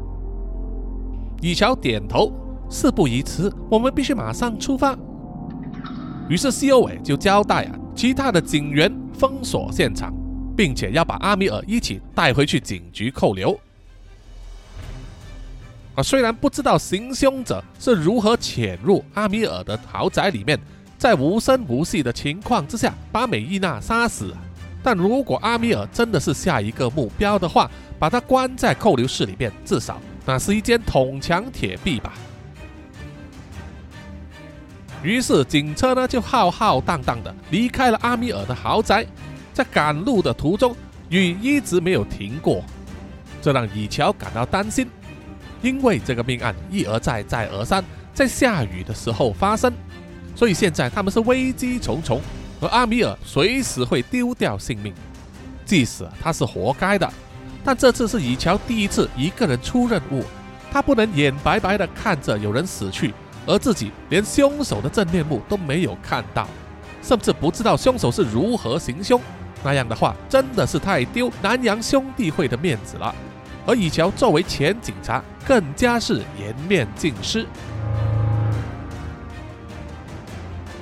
[1.40, 2.34] 以乔点头，
[2.70, 4.98] 事不宜迟，我们必须马上出发。
[6.30, 10.14] 于是西欧伟就交代啊，其他的警员封锁现场，
[10.56, 13.58] 并且要把阿米尔一起带回去警局扣留。
[15.96, 20.60] 啊，虽然不知道行凶者是如何潜入阿米尔的豪宅里面。
[20.98, 24.34] 在无声无息的情况之下，把美伊娜杀死。
[24.82, 32.14] 但如果阿米尔真的是下一个目标的话，把他关在扣留室里面，至少那是一间铜墙铁壁吧。
[35.04, 39.06] 于是警车呢就浩浩荡荡的离开了阿米尔的豪宅，
[39.54, 40.76] 在赶路的途中，
[41.10, 42.64] 雨一直没有停过，
[43.42, 44.88] 这让以乔感到担心，
[45.62, 47.84] 因为这个命案一而再再而三
[48.14, 49.72] 在下雨的时候发生。
[50.36, 52.22] 所以现在他们是危机重重，
[52.60, 54.94] 而阿米尔随时会丢掉性命。
[55.66, 57.12] 即使他是活该的，
[57.64, 60.24] 但这次是以乔第一次一个人出任务，
[60.72, 63.14] 他不能眼白白的看着有人死去，
[63.48, 66.48] 而自己连凶手的真面目都没有看到，
[67.02, 69.20] 甚至不知道凶手是如何行凶。
[69.64, 73.16] 那样的话，真的是太丢南洋兄弟会的面子了。
[73.66, 77.46] 而以乔作为前警察，更加是颜面尽失。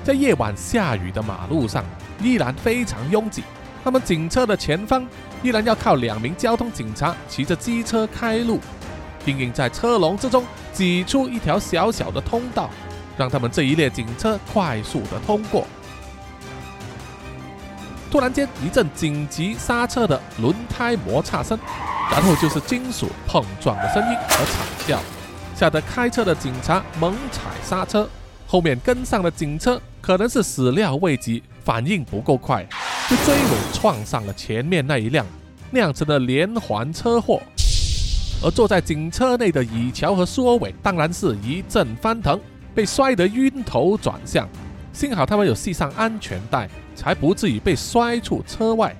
[0.04, 1.84] 在夜晚下雨的马路上，
[2.20, 3.42] 依然非常拥挤。
[3.82, 5.06] 他们警车的前方
[5.42, 8.60] 依然要靠两名交通警察骑着机车开路，
[9.26, 12.70] 并硬在车龙之中挤出一条小小的通道，
[13.18, 15.66] 让他们这一列警车快速的通过。
[18.08, 21.58] 突然间，一阵紧急刹车的轮胎摩擦声，
[22.10, 25.00] 然后就是金属碰撞的声音和惨叫，
[25.56, 28.08] 吓得开车的警察猛踩刹车。
[28.46, 32.64] 后面跟上的警车可能是始料未及，反应不够快，
[33.10, 35.26] 就追尾撞上了前面那一辆，
[35.72, 37.42] 酿成了连环车祸。
[38.42, 42.38] 而坐在警车内的以乔和苏欧伟当然是一阵翻腾，
[42.74, 44.48] 被摔得晕头转向。
[44.92, 48.94] 幸好他们有系上安全带，才不至于被摔出车外。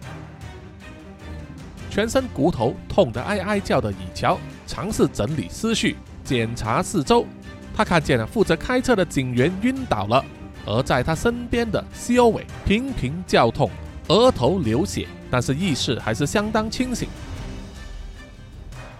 [1.90, 7.26] 全身骨头痛得哀哀叫的以乔尝试整理思绪，检查四周。
[7.74, 10.24] 他看见了负责开车的警员晕倒了，
[10.66, 13.70] 而在他身边的西欧伟频频叫痛，
[14.08, 17.08] 额头流血，但是意识还是相当清醒。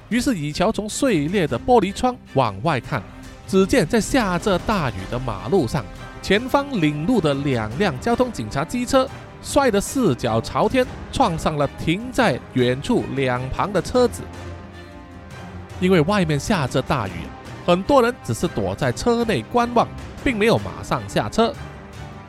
[0.09, 3.03] 于是以乔从碎裂的玻璃窗往外看，
[3.47, 5.85] 只见在下着大雨的马路上，
[6.23, 9.09] 前方领路的两辆交通警察机车
[9.43, 14.23] 摔得四脚朝天，撞上了停在远处两旁的车子。
[15.81, 17.13] 因为外面下着大雨。
[17.67, 19.89] 很多人只是躲在车内观望，
[20.23, 21.53] 并没有马上下车。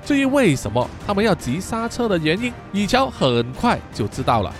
[0.03, 4.51] 至于为什么他们要急刹车的原因，以乔很快就知道了。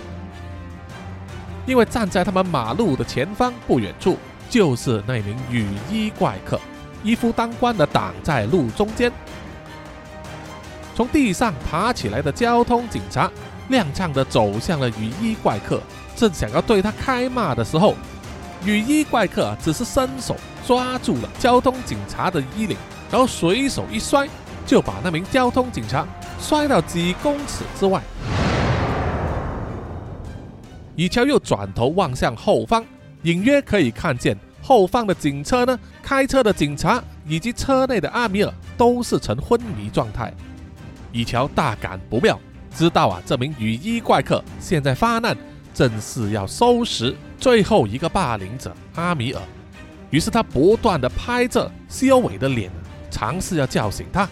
[1.68, 4.16] 因为站在他们马路的前方不远处，
[4.48, 6.58] 就是那名雨衣怪客，
[7.02, 9.12] 一夫当关的挡在路中间。
[10.96, 13.30] 从地上爬起来的交通警察
[13.68, 15.78] 踉跄地走向了雨衣怪客，
[16.16, 17.94] 正想要对他开骂的时候，
[18.64, 20.34] 雨衣怪客只是伸手。
[20.66, 22.76] 抓住了交通警察的衣领，
[23.10, 24.28] 然后随手一摔，
[24.66, 26.06] 就把那名交通警察
[26.38, 28.02] 摔到几公尺之外。
[30.98, 32.84] 以乔又转头望向后方，
[33.22, 40.34] 隐约可以看见后方的警车呢，开车的警察以及车内的阿米尔都是呈昏迷状态。
[41.12, 42.36] 以乔大感不妙，
[42.74, 45.36] 知道啊，这名雨衣怪客现在发难，
[45.72, 49.40] 正是要收拾最后一个霸凌者阿米尔。
[50.10, 52.72] 于是他不断的拍着西欧伟的脸，
[53.08, 54.28] 尝试要叫醒他。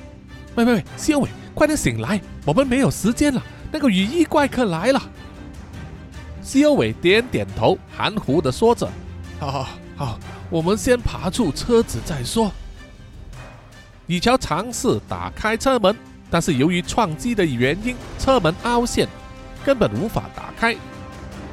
[0.56, 3.40] 喂喂喂，西欧伟，快点醒来，我们没有时间了，
[3.70, 5.00] 那个雨衣怪客来了。
[6.46, 8.88] 西欧伟点点头，含糊的说着，
[9.40, 10.18] 好好好，
[10.48, 12.52] 我们先爬出车子再说。
[14.06, 15.96] 以乔尝试打开车门，
[16.30, 19.08] 但是由于撞击的原因，车门凹陷，
[19.64, 20.76] 根本无法打开。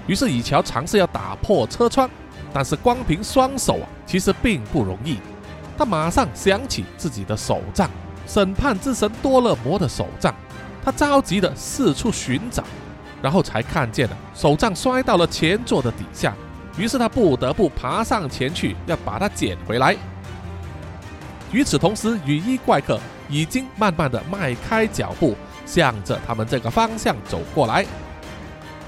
[0.06, 2.08] 于是以乔尝试要打破车窗，
[2.54, 5.18] 但是光凭双手啊，其实并不容易。
[5.76, 7.90] 他马上想起自己的手杖，
[8.28, 10.36] 审判之神多勒摩的手杖。
[10.86, 12.64] 他着急的四处寻找，
[13.24, 16.36] 然后才看见了手杖摔到了前座的底下。
[16.78, 19.96] 于是他不得不爬上前去，要把它捡回来。
[21.54, 23.00] 与此同时，雨衣怪客
[23.30, 27.86] 已经慢慢的迈开脚步，向着他们这个方向走过来。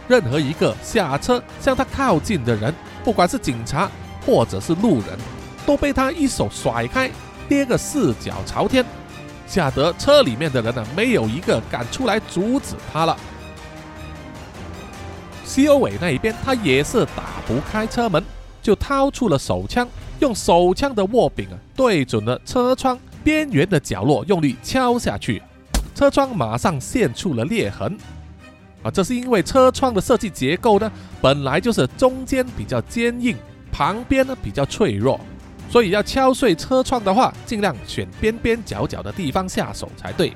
[0.08, 2.74] 任何一个下车向他靠近的人，
[3.04, 3.90] 不管是警察
[4.26, 5.18] 或者是路人，
[5.66, 7.10] 都被他一手甩开，
[7.48, 8.84] 跌个四脚朝天，
[9.48, 13.16] 吓得车里面的人呢，没有一个敢出来阻止他了。
[15.46, 18.22] 西欧伟那一边，他也是打不开车门，
[18.62, 19.88] 就掏出了手枪。
[20.20, 25.42] 用手枪的握柄啊，对准了车窗边缘的角落，用力敲下去，
[25.94, 27.98] 车窗马上现出了裂痕。
[28.82, 30.92] 啊，这是因为车窗的设计结构呢，
[31.22, 33.36] 本来就是中间比较坚硬，
[33.72, 35.20] 旁边呢比较脆弱，
[35.70, 40.34] 所以要敲碎车窗的话，尽量选边边角角的地方下手才对。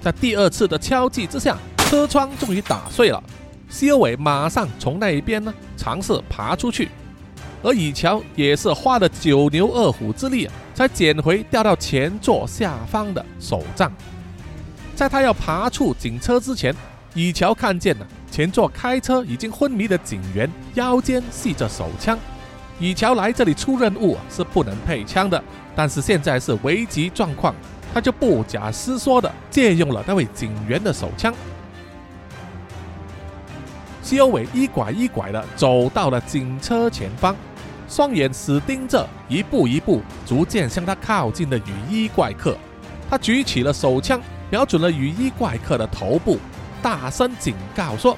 [0.00, 1.56] 在第二次的敲击之下，
[1.90, 3.20] 车窗终于打碎了。
[3.68, 6.88] 西欧伟马上从那一边呢尝试爬出去。
[7.64, 13.92] 而以乔也是花了九牛二虎之力啊，才捡回掉到前座下方的手杖。
[14.94, 16.72] 在他要爬出警车之前，
[17.12, 22.16] 以乔看见了前座开车已经昏迷的警员腰间系着手枪。
[22.78, 25.42] 以乔来这里出任务是不能配枪的，
[25.74, 27.52] 但是现在是危急状况，
[27.92, 31.34] 他就不假思索的借用了那位警员的手枪。
[34.02, 37.34] 西欧伟一拐一拐的走到了警车前方。
[37.88, 42.56] 双眼死盯着一步一步逐渐向他靠近的雨衣怪客，
[43.10, 46.38] 他举起了手枪，瞄准了雨衣怪客的头部，
[46.80, 48.16] 大声警告说：“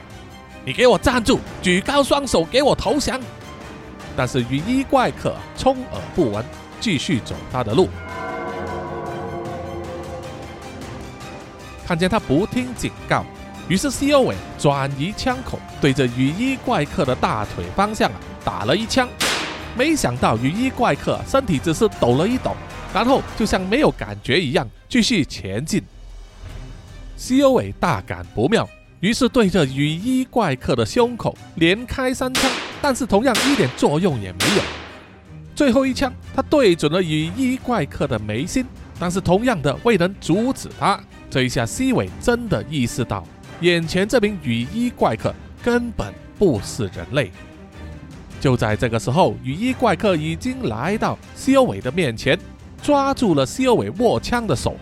[0.63, 1.39] 你给我站住！
[1.63, 3.19] 举高双手，给我投降！”
[4.15, 6.45] 但是雨衣怪客充耳不闻，
[6.79, 7.89] 继续走他的路。
[11.87, 13.25] 看见他不听警告，
[13.69, 19.09] 于是西欧伟转移枪口，对着雨衣怪客的大腿方向啊打了一枪。
[19.77, 22.55] 没想到雨衣怪客身体只是抖了一抖，
[22.93, 25.83] 然后就像没有感觉一样继续前进。
[27.17, 28.69] 西欧伟大感不妙，
[29.01, 32.51] 于是对着雨衣怪客的胸口连开三枪，
[32.83, 34.63] 但是同样一点作用也没有。
[35.55, 38.67] 最后一枪，他对准了雨衣怪客的眉心，
[38.99, 40.99] 但是同样的未能阻止他。
[41.31, 43.25] 这一下，西伟真的意识到，
[43.63, 45.33] 眼前这名雨衣怪客
[45.63, 47.31] 根本不是人类。
[48.41, 52.37] 就在这个时候，雨衣怪客已经来到西欧伟的面前，
[52.83, 54.75] 抓住了西欧伟握枪的手，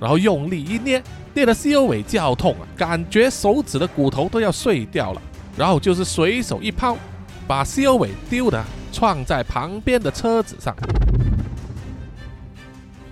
[0.00, 1.02] 然后用力一捏，
[1.34, 5.20] 捏得西欧伟叫痛啊，感觉手指的骨头都要碎掉了。
[5.56, 6.96] 然后就是随手一抛，
[7.48, 10.72] 把西欧伟丢的撞在旁边的车子上。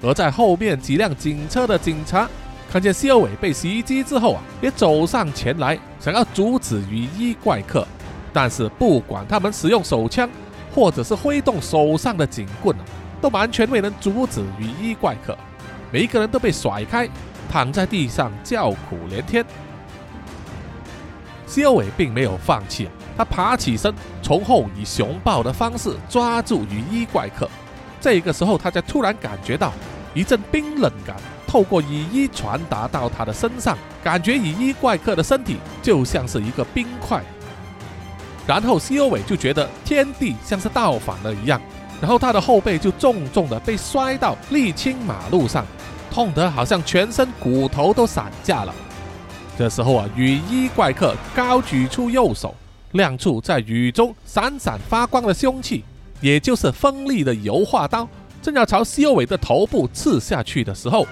[0.00, 2.28] 而在后面几辆警车的警察
[2.76, 7.88] 看见西欧伟被袭击之后啊，也走上前来，想要阻止雨衣怪客。
[8.34, 10.28] 但是不管他们使用手枪，
[10.74, 12.84] 或者是挥动手上的警棍啊
[13.18, 15.34] 都完全未能阻止雨衣怪客。
[15.90, 17.08] 每一个人都被甩开，
[17.50, 19.42] 躺在地上叫苦连天。
[21.46, 27.48] 西欧伟并没有放弃，他爬起身，从后以熊抱的方式抓住雨衣怪客。
[28.02, 29.72] 这个时候，他才突然感觉到
[30.12, 31.16] 一阵冰冷感
[31.56, 37.22] 透过雨衣传达到他的身上，感觉雨衣怪客的身体就像是一个冰块。
[38.46, 41.58] 然后西欧伟就觉得天地像是倒反了一样，
[41.98, 45.64] 然后他的后背就重重的被摔到沥青马路上，
[46.10, 48.74] 痛得好像全身骨头都散架了。
[49.56, 52.54] 这时候啊，雨衣怪客高举出右手，
[52.92, 55.82] 亮出在雨中闪闪发光的凶器，
[56.20, 58.06] 也就是锋利的油画刀，
[58.42, 61.06] 正要朝西欧伟的头部刺下去的时候，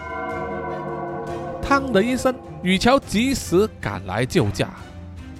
[1.75, 4.71] 砰的一声，雨乔及时赶来救驾，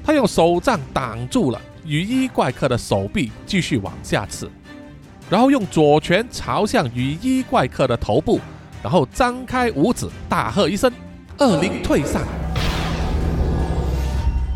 [0.03, 1.61] 他用手杖挡住了。
[1.85, 4.51] 雨衣怪客的手臂继续往下刺，
[5.31, 8.41] 然后用左拳朝向雨衣怪客的头部，
[8.83, 10.93] 然后张开五指，大喝一声
[11.39, 12.23] ：“恶灵退散！”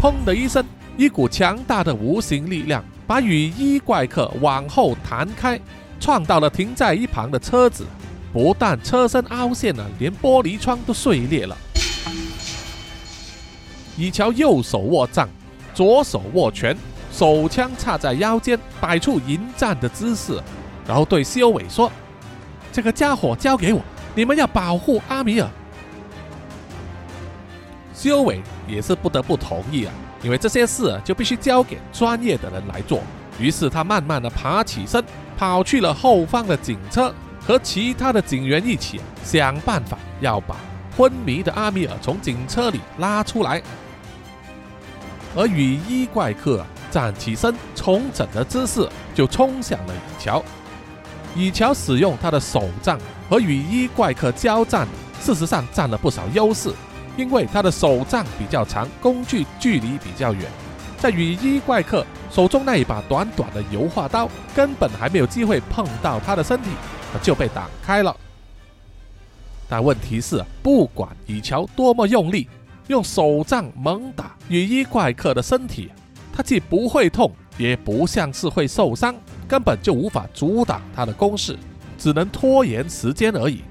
[0.03, 0.65] 砰的一声，
[0.97, 5.61] 一股强大的无形力量把雨衣怪客往后弹开，
[6.01, 7.87] 撞到了停在一旁的车子，
[8.33, 11.57] 不但车身凹陷了，连玻璃窗都碎裂了。
[13.99, 15.29] 以乔右手握杖，
[15.75, 16.77] 左手握拳。
[17.11, 20.41] 手枪插在腰间，摆出迎战的姿势，
[20.87, 21.91] 然后对西欧伟说
[22.71, 23.81] ：“这个家伙交给我，
[24.15, 25.49] 你们要保护阿米尔。”
[27.93, 29.93] 西欧伟也是不得不同意啊，
[30.23, 33.01] 因为这些事就必须交给专业的人来做。
[33.41, 35.03] 于是他慢慢的爬起身，
[35.37, 40.55] 跑去了后方的警车，和其他的警员一起想办法要把
[40.97, 43.61] 昏迷的阿米尔从警车里拉出来。
[45.37, 50.43] 而雨衣怪客站起身，重整了姿势就冲向了雨乔。
[51.37, 52.99] 雨乔使用他的手杖
[53.29, 54.89] 和雨衣怪客交战，
[55.21, 56.73] 事实上占了不少优势，
[57.17, 60.51] 因为他的手杖比较长，工具距离比较远。
[60.99, 66.71] 在雨衣怪客手中那一把短短的油画刀，根本还没有机会碰到他的身体，
[67.23, 68.17] 就被挡开了。
[69.69, 72.49] 但问题是，不管雨乔多么用力，
[72.89, 75.91] 用手杖猛打雨衣怪客的身体，
[76.33, 79.15] 他既不会痛，也不像是会受伤，
[79.47, 81.57] 根本就无法阻挡他的攻势，
[81.97, 83.63] 只能拖延时间而已。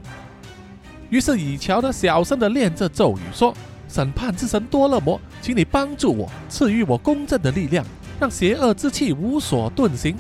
[1.10, 3.54] 于是以乔呢，小声的念着咒语说。
[3.90, 7.86] 审判之神多勒摩，请你帮助我，赐予我公正的力量，
[8.20, 10.14] 让邪恶之气无所遁形。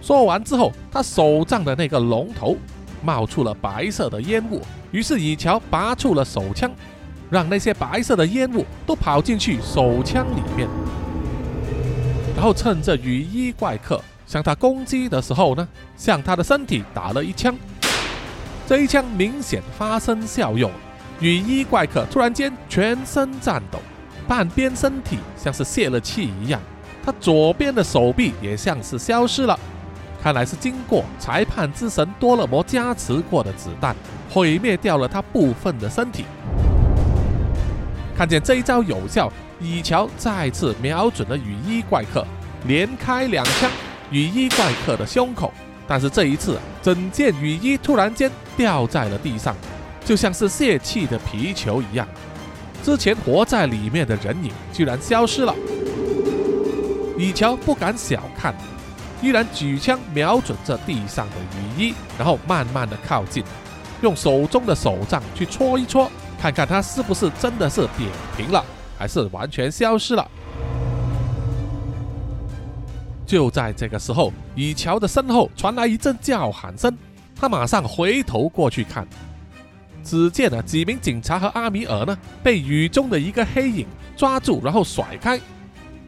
[0.00, 2.56] 说完之后，他手杖的那个龙头
[3.04, 4.62] 冒出了白色的烟雾，
[4.92, 6.72] 于是以乔拔出了手枪，
[7.30, 10.68] 让那些白色的烟雾都跑进去手枪里面。
[12.34, 15.66] 然后趁着雨衣怪客向他攻击的时候呢，
[15.96, 17.56] 向他的身体打了一枪。
[18.66, 20.70] 这一枪明显发生效用。
[21.20, 23.80] 雨衣怪客突然间全身颤抖，
[24.28, 26.60] 半边身体像是泄了气一样，
[27.04, 29.58] 他左边的手臂也像是消失了，
[30.22, 33.96] 看来是经过裁判之神多勒摩加持过的子弹
[34.30, 36.24] 毁灭掉了他部分的身体。
[38.18, 42.26] 看见这一招有效，蚁乔再次瞄准了雨衣怪客，
[42.66, 43.70] 连开两枪
[44.10, 45.52] 雨衣怪客的胸口，
[45.86, 49.54] 但是这一次整件雨衣突然间掉在了地上。
[50.04, 52.08] 就像是泄气的皮球一样，
[52.82, 55.54] 之前活在里面的人影居然消失了。
[57.18, 58.52] 李乔不敢小看，
[59.22, 63.44] 依然举枪瞄准着地上的雨衣，然后慢慢的靠近，
[64.02, 68.64] 用手中的手杖去戳一戳，看看它是不是真的是扁平了，
[68.96, 70.30] 还是完全消失了。
[73.26, 76.96] 就在这个时候，李乔的身后传来一阵叫喊声，
[77.36, 79.06] 他马上回头过去看。
[80.02, 83.86] 只见啊，几名警察和阿米尔呢，被雨中的一个黑影
[84.16, 85.38] 抓住，然后甩开。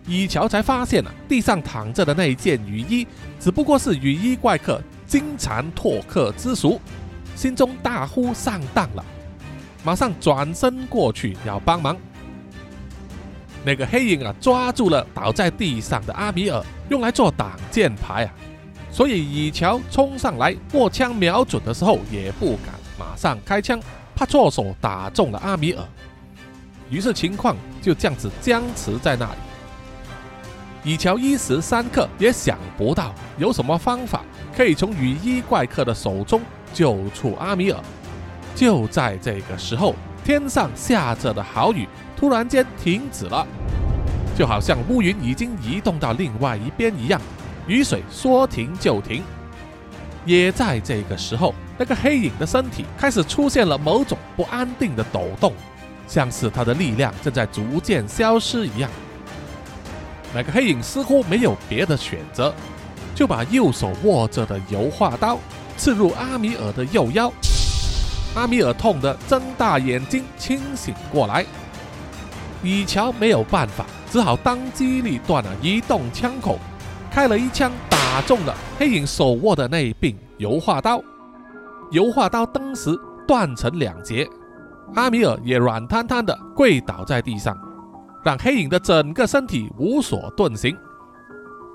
[0.07, 3.07] 以乔才发现啊，地上躺着的那一件雨衣，
[3.39, 6.81] 只不过是雨衣怪客金蝉拓客之俗，
[7.37, 9.05] 心中大呼上当了，
[9.83, 11.97] 马上转身过去要帮忙。
[13.65, 18.33] 那个黑影啊，抓住了倒在地上的阿米尔，用来做挡箭牌啊，
[18.91, 22.75] 所以以乔冲上来握枪瞄准的时候，也不敢。
[22.99, 23.81] 马上开枪，
[24.15, 25.85] 怕错手打中了阿米尔，
[26.89, 29.39] 于是情况就这样子僵持在那里。
[30.83, 34.23] 以乔一时三刻也想不到有什么方法
[34.57, 36.41] 可以从雨衣怪客的手中
[36.73, 37.79] 救出阿米尔。
[38.55, 39.95] 就在这个时候，
[40.25, 43.47] 天上下着的好雨突然间停止了，
[44.37, 47.21] 就好像乌云已经移动到另外一边一样，
[47.67, 49.23] 雨水说停就停。
[50.27, 51.55] 也在这个时候。
[51.79, 55.51] 那个黑影的身体开始出现了某种不安定的抖动，
[56.07, 58.91] 像是他的力量正在逐渐消失一样。
[60.35, 62.55] 那个黑影似乎没有别的选择，
[63.15, 65.39] 就把右手握着的油画刀
[65.79, 67.33] 刺入阿米尔的右腰。
[68.35, 71.45] 阿米尔痛得睁大眼睛，清醒过来。
[72.63, 76.59] 以乔没有办法，只好当机立断的移动枪口，
[77.11, 81.03] 开了一枪，打中了黑影手握的那柄油画刀。
[81.91, 84.29] 油画刀当时断成两截，
[84.95, 87.59] 阿米尔也软瘫瘫的跪倒在地上，
[88.23, 90.77] 让黑影的整个身体无所遁形。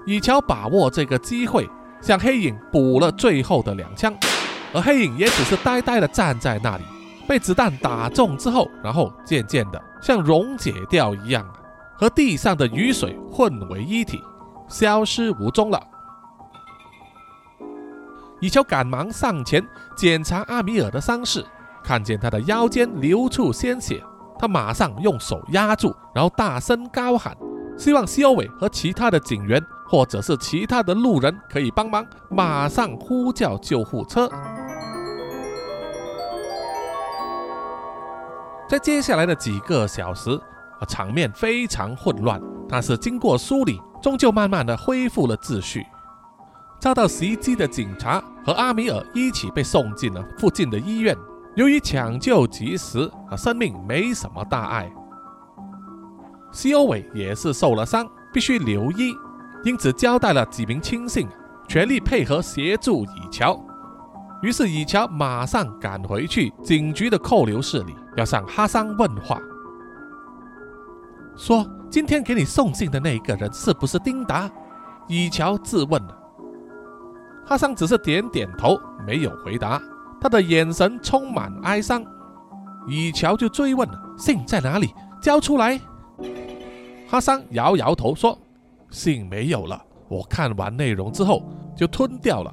[0.05, 1.67] 以乔把握这个机会，
[1.99, 4.15] 向黑影补了最后的两枪，
[4.75, 6.83] 而黑影也只是呆呆的站在那里，
[7.25, 11.47] 被子弹打中之后，然后渐渐的像溶解掉一样，
[11.97, 14.21] 和地上的雨水混为一体，
[14.67, 15.81] 消失无踪了。
[18.41, 19.65] 以秋赶忙上前
[19.95, 21.43] 检查阿米尔的伤势，
[21.81, 24.03] 看见他的腰间流出鲜血，
[24.37, 27.35] 他马上用手压住，然后大声高喊，
[27.77, 34.29] 希望西欧伟和其他的警员或者是其他的路人可以帮忙，马上呼叫救护车。
[38.67, 40.31] 在接下来的几个小时，
[40.79, 45.85] 啊，场面非常混乱，但是经过梳理，终究慢慢的恢复了秩序。
[46.79, 51.15] 遭到袭击的警察和阿米尔一起被送进了附近的医院。
[51.55, 54.91] 由于抢救及时，啊，生命没什么大碍。
[56.51, 59.13] 西欧伟也是受了伤，必须留医，
[59.65, 61.27] 因此交代了几名亲信，
[61.67, 63.59] 全力配合协助以乔。
[64.43, 69.39] 于是以乔马上赶回去警局的扣留室里，要向哈桑问话，
[71.35, 74.47] 说今天给你送信的那个人是不是丁达？
[75.07, 76.15] 以乔质问了。
[77.43, 79.81] 哈桑只是点点头，没有回答。
[80.21, 82.05] 他的眼神充满哀伤。
[82.87, 84.93] 以乔就追问了：“信在哪里？
[85.19, 85.81] 交出来！”
[87.09, 88.37] 哈桑摇摇头说
[88.89, 89.83] ：“信没有了。
[90.07, 91.43] 我看完内容之后
[91.75, 92.51] 就吞掉了。”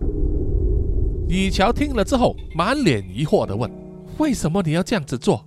[1.29, 3.71] 以乔听了之后，满脸疑惑地问
[4.19, 5.45] ：“为什么你要这样子做？”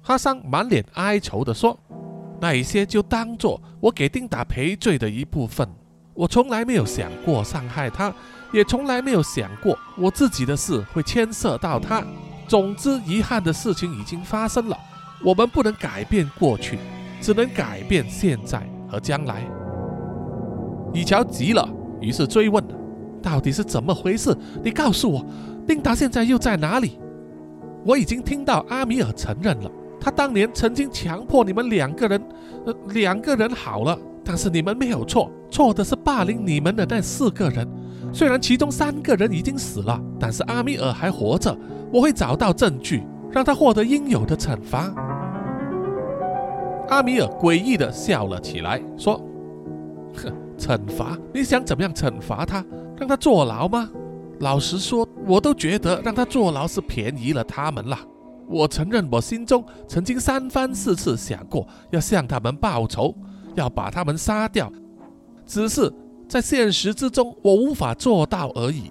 [0.00, 1.78] 哈桑满脸哀愁地说
[2.40, 5.68] ：“那一些就当做我给丁达赔罪的一部分。
[6.14, 8.14] 我从来没有想过伤害他。”
[8.50, 12.02] 也从来没有想过我自己的事会牵涉到他。
[12.46, 14.78] 总之，遗憾的事情已经发生了。
[15.22, 16.78] 我们不能改变过去，
[17.20, 19.46] 只能改变现在和将来。
[20.98, 21.68] 以乔急了，
[22.00, 22.62] 于是追问
[23.22, 24.36] ：“到底是怎么回事？
[24.62, 25.24] 你告诉我，
[25.66, 26.98] 丁达现在又在哪里？”
[27.86, 29.70] 我已经听到阿米尔承认了，
[30.00, 32.22] 他当年曾经强迫你们两个人，
[32.66, 37.66] 呃，两个人好了，但是你们没有错，错的是霸凌你们的那四个人。
[38.12, 41.56] 虽然其中三个人已经死了，但是阿米尔还活着。
[41.92, 44.92] 我会找到证据，让他获得应有的惩罚。
[46.88, 49.20] 阿米尔诡异地笑了起来，说：“，
[50.58, 51.16] 惩罚？
[51.32, 52.64] 你想怎么样惩罚他？
[52.96, 53.88] 让他坐牢吗？
[54.40, 57.98] 老实说，我都觉得让他坐牢是便宜了他们了。
[58.48, 63.14] 我承认，我心中曾经三番四次想过要向他们报仇，
[63.54, 64.70] 要把他们杀掉，
[65.46, 65.92] 只是……”
[66.28, 68.90] 在现实之中，我无法做到而已。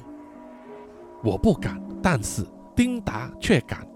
[1.24, 2.44] 我不敢，但是
[2.76, 3.88] 丁达却敢。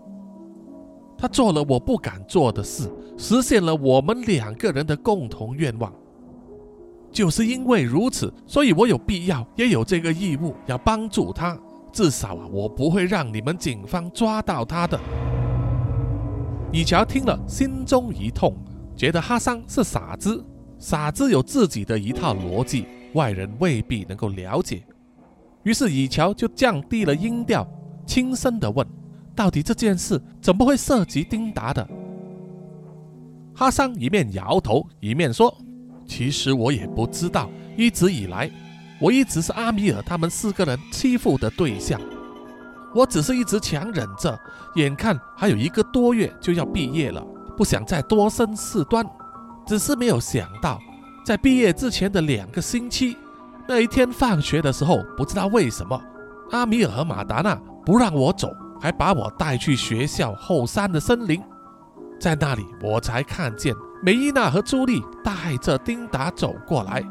[1.17, 5.91] 他做了我不敢做的事，实现了我们两个人的共同愿望。
[7.11, 11.57] 就是因为如此，所以我有必要，也有这个义务，要帮助他。
[11.91, 14.99] 至少啊，我不会让你们警方抓到他的。
[16.71, 18.55] 以乔听了，心中一痛，
[18.95, 20.41] 觉得哈桑是傻子，
[20.79, 22.85] 傻子有自己的一套逻辑。
[23.13, 24.81] 外人未必能够了解，
[25.63, 27.67] 于是以乔就降低了音调，
[28.05, 28.87] 轻声地问
[29.35, 31.85] ：“到底这件事怎么会涉及丁达的？”
[33.53, 35.53] 哈桑一面摇头，一面说
[36.11, 38.51] ：“其实我也不知道，一直以来，
[38.99, 42.01] 我一直是阿米尔他们四个人欺负的对象。
[42.93, 44.37] 我只是一直强忍着，
[44.75, 49.05] 眼看还有一个多月就要毕业了，不想再多生事端，
[49.65, 50.77] 只是没有想到。”
[51.23, 53.15] 在毕业之前的两个星期，
[53.65, 55.97] 那一天放学的时候，不知道为什么，
[56.51, 57.55] 阿米尔和马达娜
[57.85, 58.51] 不让我走，
[58.81, 61.41] 还把我带去学校后山的森林。
[62.19, 67.03] 在那里，我才看见梅伊娜和朱莉带着丁达走过来。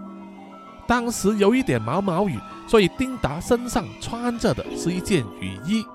[0.88, 2.36] 当时有一点毛毛雨，
[2.66, 5.86] 所以丁达身上穿着的是一件雨衣。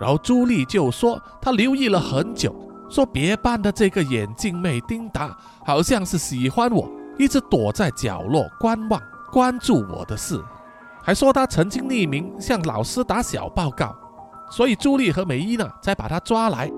[0.00, 2.54] 然后朱莉就说，她留意了很久。
[2.88, 8.98] 说别班的这个眼镜妹丁达好像是喜欢我，一直躲在角落观望、
[9.30, 10.42] 关注我的事，
[11.02, 13.94] 还说他曾经匿名向老师打小报告，
[14.50, 16.72] 所以朱莉和梅伊娜才把他抓来。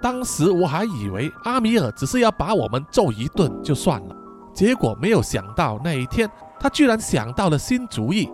[0.00, 4.16] 当时我还以为阿米尔只是要把我们揍一顿就算了，
[4.54, 8.30] 结果没有想到那一天他居然想到了新主意，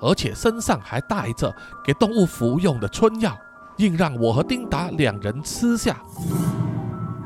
[0.00, 1.54] 而且身上还带着
[1.84, 3.36] 给动物服用的春药。
[3.78, 5.96] 硬让我和丁达两人吃下，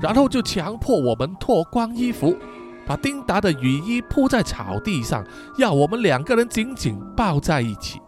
[0.02, 2.36] 然后就强迫我们脱光衣服，
[2.86, 5.24] 把丁达的雨衣铺在草地上，
[5.56, 8.02] 要我们两个人紧紧抱在一起。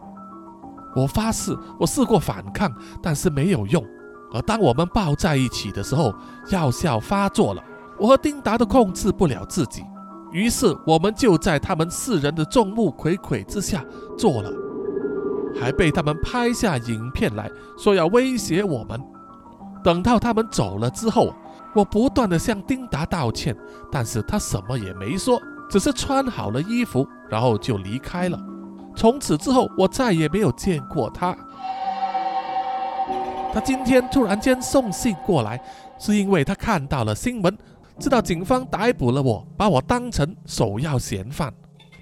[0.95, 2.71] 我发誓，我试过反抗，
[3.01, 3.83] 但是没有用。
[4.35, 6.13] 而当我们抱在一起的时候，
[6.49, 7.63] 药效发作了，
[7.97, 9.81] 我和丁达都控制不了自己，
[10.33, 13.81] 于是我们就在他们四人的众目睽睽之下
[14.17, 14.51] 做了。
[15.57, 19.01] 还被他们拍下影片来说要威胁我们。
[19.81, 21.33] 等到他们走了之后，
[21.73, 23.55] 我不断的向丁达道歉，
[23.89, 28.37] 但是他什么也没说，只是穿好了衣服，然后就离开了。
[28.97, 31.33] 从此之后，我再也没有见过他。
[33.55, 35.57] 他今天突然间送信过来，
[35.97, 37.57] 是因为他看到了新闻，
[37.97, 41.53] 知道警方逮捕了我，把我当成首要嫌犯，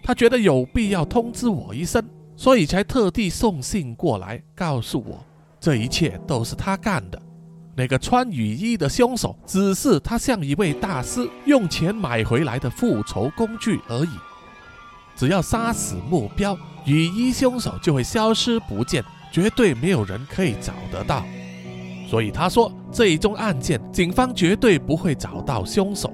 [0.02, 2.04] 他觉得有必要通知我一声。
[2.36, 5.24] 所以才特地送信过来告诉我，
[5.60, 7.22] 这一切都是他干的。
[7.76, 14.10] 那个穿雨衣的凶手只是他向一位大师用钱买回来的复仇工具而已。
[15.16, 21.24] 只要杀死目标，雨衣凶手就会消失不见，绝对没有人可以找得到。
[22.14, 26.14] 所以他说，这一宗案件，警方绝对不会找到凶手，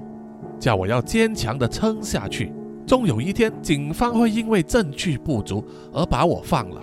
[0.58, 2.50] 叫我要坚强的撑下去。
[2.86, 6.80] 终有一天，警方会因为证据不足而把我放了。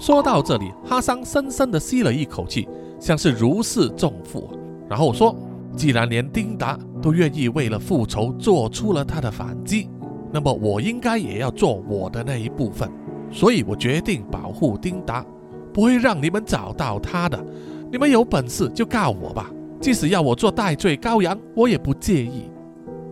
[0.00, 2.66] 说到这里，哈桑深深的吸了一口气，
[2.98, 4.50] 像是如释重负，
[4.88, 5.32] 然后说
[5.78, 9.88] ：“既然连丁达都愿意为了复仇做出了他的反击，
[10.32, 12.90] 那么我应该也要做我的那一部分。
[13.30, 15.24] 所以我决定保护丁达，
[15.72, 17.44] 不会让你们找到他的。
[17.90, 19.50] 你们有本事就告我吧，
[19.80, 22.50] 即使要我做代罪羔羊，我也不介意。”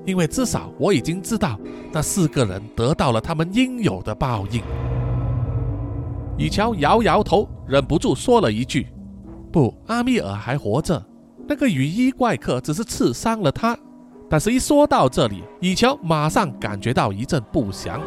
[0.06, 1.60] 因为至少我已经知道
[1.92, 4.62] 那四个人得到了他们应有的报应。
[6.38, 8.86] 以乔摇摇头，忍不住说了一句
[9.52, 11.04] ：“不，阿米尔还活着。
[11.46, 13.76] 那个雨衣怪客只是刺伤了他。”
[14.30, 18.00] 但是，一说到这里，以乔马上感觉到一阵不祥，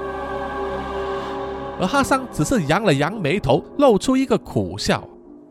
[1.84, 5.06] 而哈桑只是扬了扬眉头，露出一个苦笑，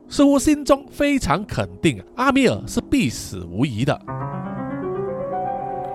[0.09, 4.01] 似乎心中非常肯定阿米尔是必死无疑的。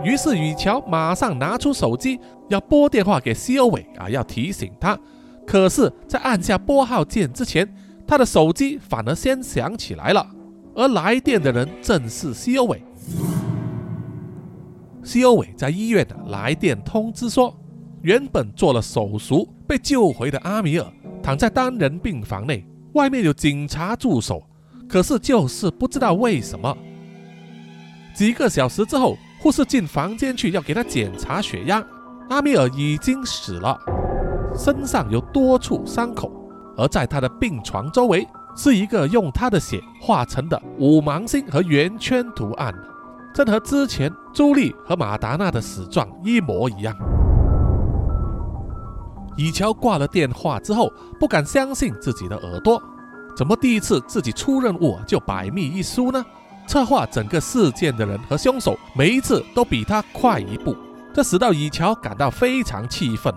[0.03, 2.19] 于是雨乔马上拿出手机，
[2.49, 4.95] 要拨电话给西欧伟啊，要提醒他。
[5.43, 7.67] 可是，在按下拨号键之前，
[8.05, 10.23] 他的手机反而先响起来了。
[10.75, 12.83] 而来电的人正是西欧伟。
[15.03, 17.57] 西欧伟在医院的来电通知说，
[18.07, 20.87] 原本做了手术被救回的阿米尔
[21.21, 24.41] 躺在单人病房内，外面有警察驻守，
[24.87, 26.73] 可是就是不知道为什么。
[28.15, 29.17] 几个小时之后。
[29.39, 31.81] 护士进房间去要给他检查血压，
[32.27, 33.77] 阿米尔已经死了，
[34.57, 36.31] 身上有多处伤口，
[36.75, 42.73] 而在他的病床周围是一个用他的血画成的五芒星和圆圈图案，
[43.31, 46.97] 正和之前朱莉和马达娜的死状一模一样。
[49.37, 52.81] 以乔挂了电话之后，不敢相信自己的耳朵，
[53.35, 56.25] 怎么第一次自己出任务就百密一疏呢？
[56.67, 60.75] 策划整个事件的人和凶手，每一次都比他快一步，
[61.13, 63.33] 这使到以乔感到非常气愤。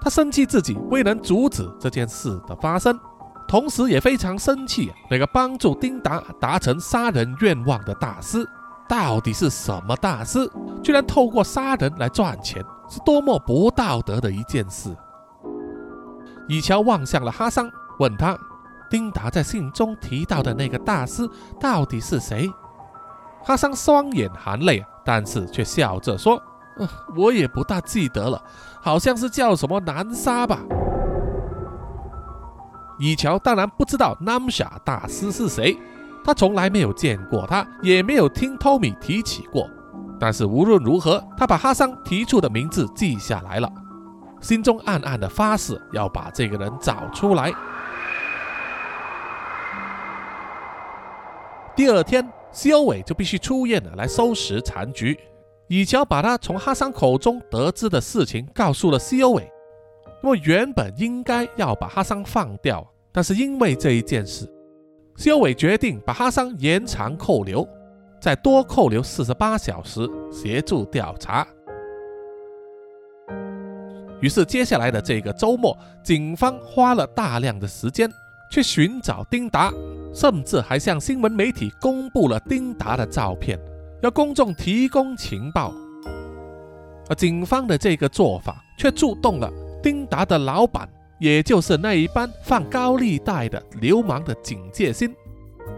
[0.00, 2.98] 他生气自己未能阻止这件事的发生，
[3.46, 8.44] 同时也非常生气那个帮助丁达达成杀人愿望的大师
[8.88, 10.50] 到底是什么大师，
[10.82, 14.94] 居然透过杀人来赚钱，是多么不道德的一件事。
[16.48, 18.38] 以乔望向了哈桑，问他。
[18.90, 21.28] 丁达在信中提到的那个大师
[21.58, 22.48] 到底是谁？
[23.42, 26.40] 哈桑双眼含泪，但是却笑着说
[27.16, 28.40] ：“我也不大记得了，
[28.80, 30.60] 好像是叫什么南沙吧。”
[33.00, 35.76] 以乔当然不知道南沙大师是谁，
[36.22, 39.68] 他从来没有见过他，也没有听托米提起过。
[40.24, 43.70] 但是无论如何，他把哈桑提出的名字记下来了，
[44.40, 47.52] 心中暗暗的发誓要把这个人找出来。
[51.76, 55.14] 第二天，西欧伟就必须出院了，来收拾残局。
[55.68, 59.46] 以乔把他从哈桑口中得知的事情告诉了西欧伟。
[60.22, 64.50] 那么原本应该要把哈桑放掉，但是因为这一件事，
[65.18, 67.68] 西欧伟决定把哈桑延长扣留，
[68.24, 71.46] 再多扣留四十八小时，协助调查。
[74.22, 78.10] 于是接下来的这个周末，警方花了大量的时间
[78.50, 79.70] 去寻找丁达。
[80.14, 83.60] 甚至还向新闻媒体公布了丁达的照片，
[84.00, 85.74] 要公众提供情报。
[87.10, 89.52] 而警方的这个做法却触动了
[89.82, 90.88] 丁达的老板，
[91.20, 95.14] 也就是那一班放高利贷的流氓的警戒心。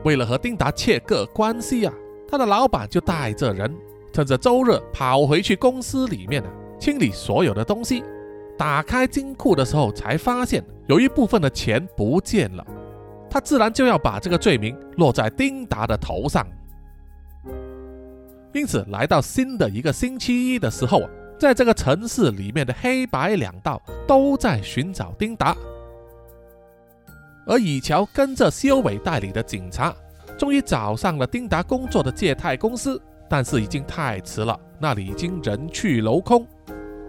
[0.05, 1.93] 为了和丁达切割关系啊，
[2.29, 3.75] 他的老板就带着人，
[4.13, 8.03] 趁着周日跑回去公司里面啊，清理所有的东西。
[8.59, 12.67] 打开金库的时候，才发现有一部分的钱不见了。
[13.29, 16.47] 他自然就要把这个罪名落在丁达的头上，
[18.55, 21.03] 因此来到新的一个星期一的时候，
[21.39, 25.55] 在这个城市里面的黑白两道都在寻找丁达，
[27.47, 29.95] 而以乔跟着修伟代理的警察，
[30.37, 36.47] 终于找上了丁达工作的借贷公司，但是已经太迟了，那里已经人去楼空。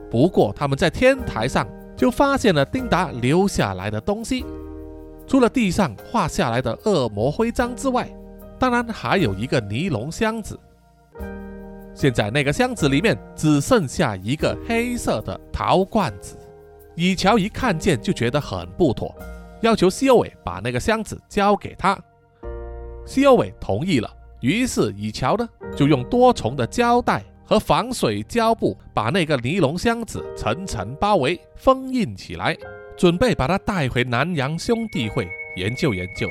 [0.10, 4.46] 不过他们在天台上就发现了丁达留下来的东西。
[5.28, 8.10] 除了地上画下来的恶魔徽章之外，
[8.58, 10.58] 当然还有一个尼龙箱子。
[11.94, 16.38] 现在那个箱子里面只剩下一个黑色的陶罐子。
[16.96, 19.14] 以乔一看见就觉得很不妥，
[19.62, 22.00] 要求西欧伟把那个箱子交给他。
[23.08, 32.56] 西欧伟同意了，于是以乔呢就用多重的胶带和防水胶布把那个尼龙箱子层层包围封印起来，
[32.98, 36.30] 准备把它带回南洋兄弟会研究研究。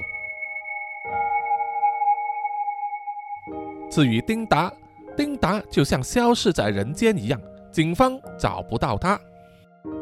[3.91, 4.71] 至于丁达，
[5.17, 7.41] 丁达就像消失在人间一样，
[7.73, 9.19] 警方找不到他。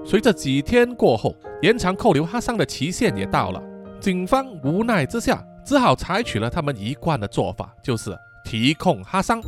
[0.05, 3.63] 随着几天过后，延长扣留哈桑的期限也到了，
[4.01, 9.43] 警方无奈之下，只好采取了他们一贯的做法，就是提控哈桑。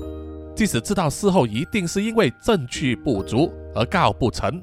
[0.55, 4.63] 即使知道事后一定是因为证据不足而告不成，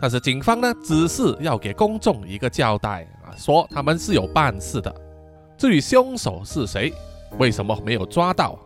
[0.00, 4.94] 但是警方呢，只是要给公众一个交代啊，说他们是有办事的。
[5.58, 6.90] 至于凶手是谁，
[7.38, 8.58] 为什么没有抓到？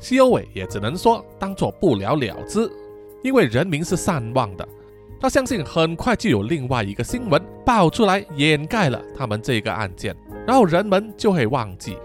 [0.00, 2.68] 西欧伟也只能说当做不了了之，
[3.22, 4.68] 因为人民是善忘的。
[5.20, 10.16] 他相信很快就有另外一个新闻爆出来掩盖了他们这个案件，
[10.46, 11.98] 然后人们就会忘记，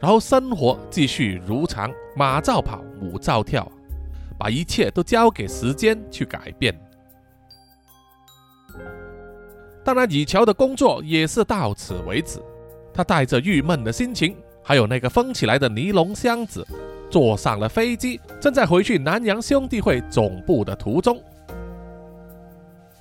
[0.00, 3.70] 然后生活继续如常，马照跑，舞照跳，
[4.38, 6.74] 把一切都交给时间去改变。
[9.84, 12.40] 当然，以乔的工作也是到此为止。
[12.94, 16.66] 他带着郁闷的心情，还有那个封起来的尼龙箱子，
[17.10, 21.22] 坐上了飞机，正在回去南洋兄弟会总部的途中。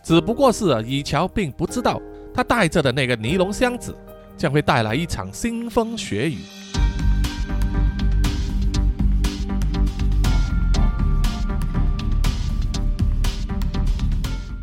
[0.10, 2.02] 只不过是以乔并不知道，
[2.34, 3.96] 他带着的那个尼龙箱子
[4.36, 6.40] 将会带来一场腥风血雨。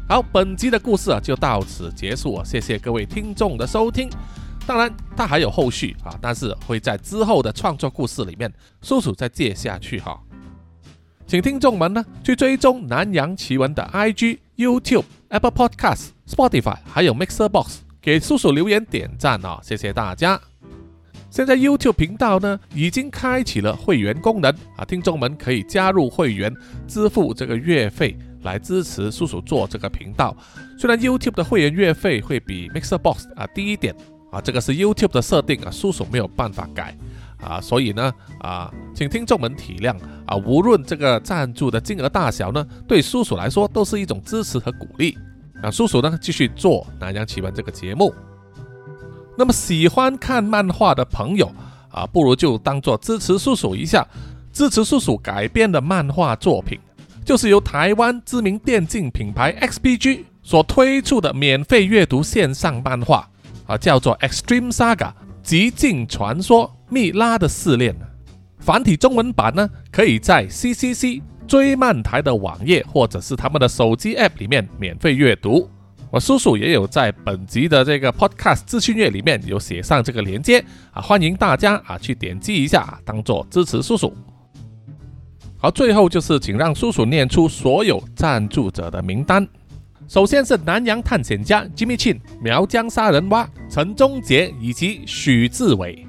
[0.09, 4.11] 好，本集的故事啊就到此结束，谢谢各位听众的收听。
[4.67, 10.21] 当然，它还有后续啊，但是会在之后的创作故事里面，叔叔再接下去哈。
[11.25, 15.05] 请听众们呢去追踪南洋奇闻的 IG、YouTube。
[15.29, 20.41] Apple Podcast、Spotify 还有 Mixer Box，给叔叔留言点赞哦，谢谢大家。
[21.31, 26.55] 现在 YouTube 频道呢已经开启了会员功能啊，听众们可以加入会员，
[26.87, 30.35] 支付这个月费来支持叔叔做这个频道。
[30.79, 33.95] 虽然 YouTube 的会员月费会比 Mixer Box 啊低一点
[34.31, 36.97] 啊，这个是 YouTube 的设定啊，叔叔没有办法改。
[37.41, 45.17] 啊，所以呢，啊，请听众们体谅啊，无论这个赞助的金额大小呢，对叔叔来说都是一种支持和鼓励。
[45.63, 48.15] 啊，叔叔呢继续做南洋奇闻这个节目。
[49.39, 51.51] 那么喜欢看漫画的朋友
[51.91, 54.07] 啊，不如就当做支持叔叔一下，
[54.53, 56.79] 支持叔叔改编的漫画作品，
[57.25, 63.29] 就是由台湾知名电竞品牌 XPG 所推出的免费阅读线上漫画
[63.67, 65.13] 啊，叫做 Extreme Saga
[65.47, 66.71] 极境传说。
[66.89, 67.95] 蜜拉的试炼
[68.59, 75.69] 繁体中文版呢，可以在 CCC 追漫台的网页或者是他们的手机 App 里面免费阅读。
[76.11, 84.13] 我叔叔也有在本集的这个 Podcast 资讯页里面有写上这个链接啊，欢迎大家啊去点击一下，当做支持叔叔。
[85.59, 89.47] 好，最后就是请让叔叔念出所有赞助者的名单。
[90.09, 96.07] 首先是南洋探险家 Jimmy Chin、苗疆杀人蛙陈忠杰以及许志伟。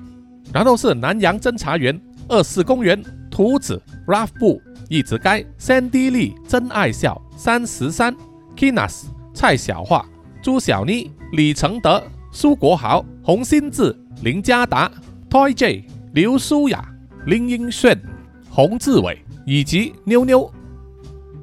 [0.54, 8.16] 然后是南洋侦查员二四公园图子 Ralph 布一直该 Sandy Lee 真爱笑三十三
[8.56, 10.06] Kinas 蔡小桦
[10.42, 14.92] 朱小妮李承德苏国豪洪新志林家达
[15.30, 16.88] Toy J 刘舒雅
[17.26, 18.00] 林英炫
[18.50, 20.50] 洪志伟以及妞妞。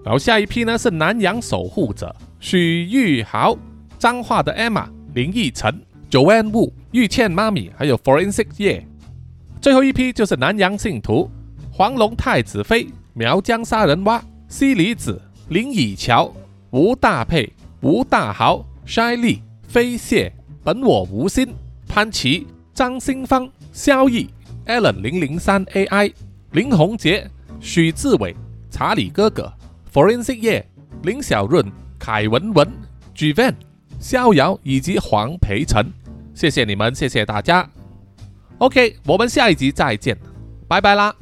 [0.05, 2.15] 然后下一批呢是南洋守护者
[2.45, 3.57] 许玉豪
[3.99, 5.81] 彰化的 Emma 林奕晨
[6.11, 8.87] Joanne Wu 玉倩妈咪还有 Forensic 叶。
[9.63, 11.31] 最后一批就是南洋信徒
[11.73, 15.19] 黄龙太子妃苗疆杀人蛙西里子
[15.49, 16.31] 林以乔
[16.69, 20.31] 吴大佩吴大豪筛利飞蟹
[20.63, 21.49] 本我无心
[21.89, 24.29] 潘琪张新芳萧逸
[24.67, 26.13] Allen 零零三 AI
[26.53, 27.27] 林宏杰
[27.59, 28.37] 许志伟
[28.71, 29.51] 查理哥哥
[29.91, 30.69] Forensic 叶
[31.05, 31.65] 林小润
[32.05, 32.71] 凯文文
[33.17, 33.55] Gvan
[33.99, 35.83] 逍遥以及黄培成，
[36.35, 37.67] 谢谢你们，谢谢大家。
[38.59, 40.15] OK，我们下一集再见，
[40.69, 41.17] 拜拜啦。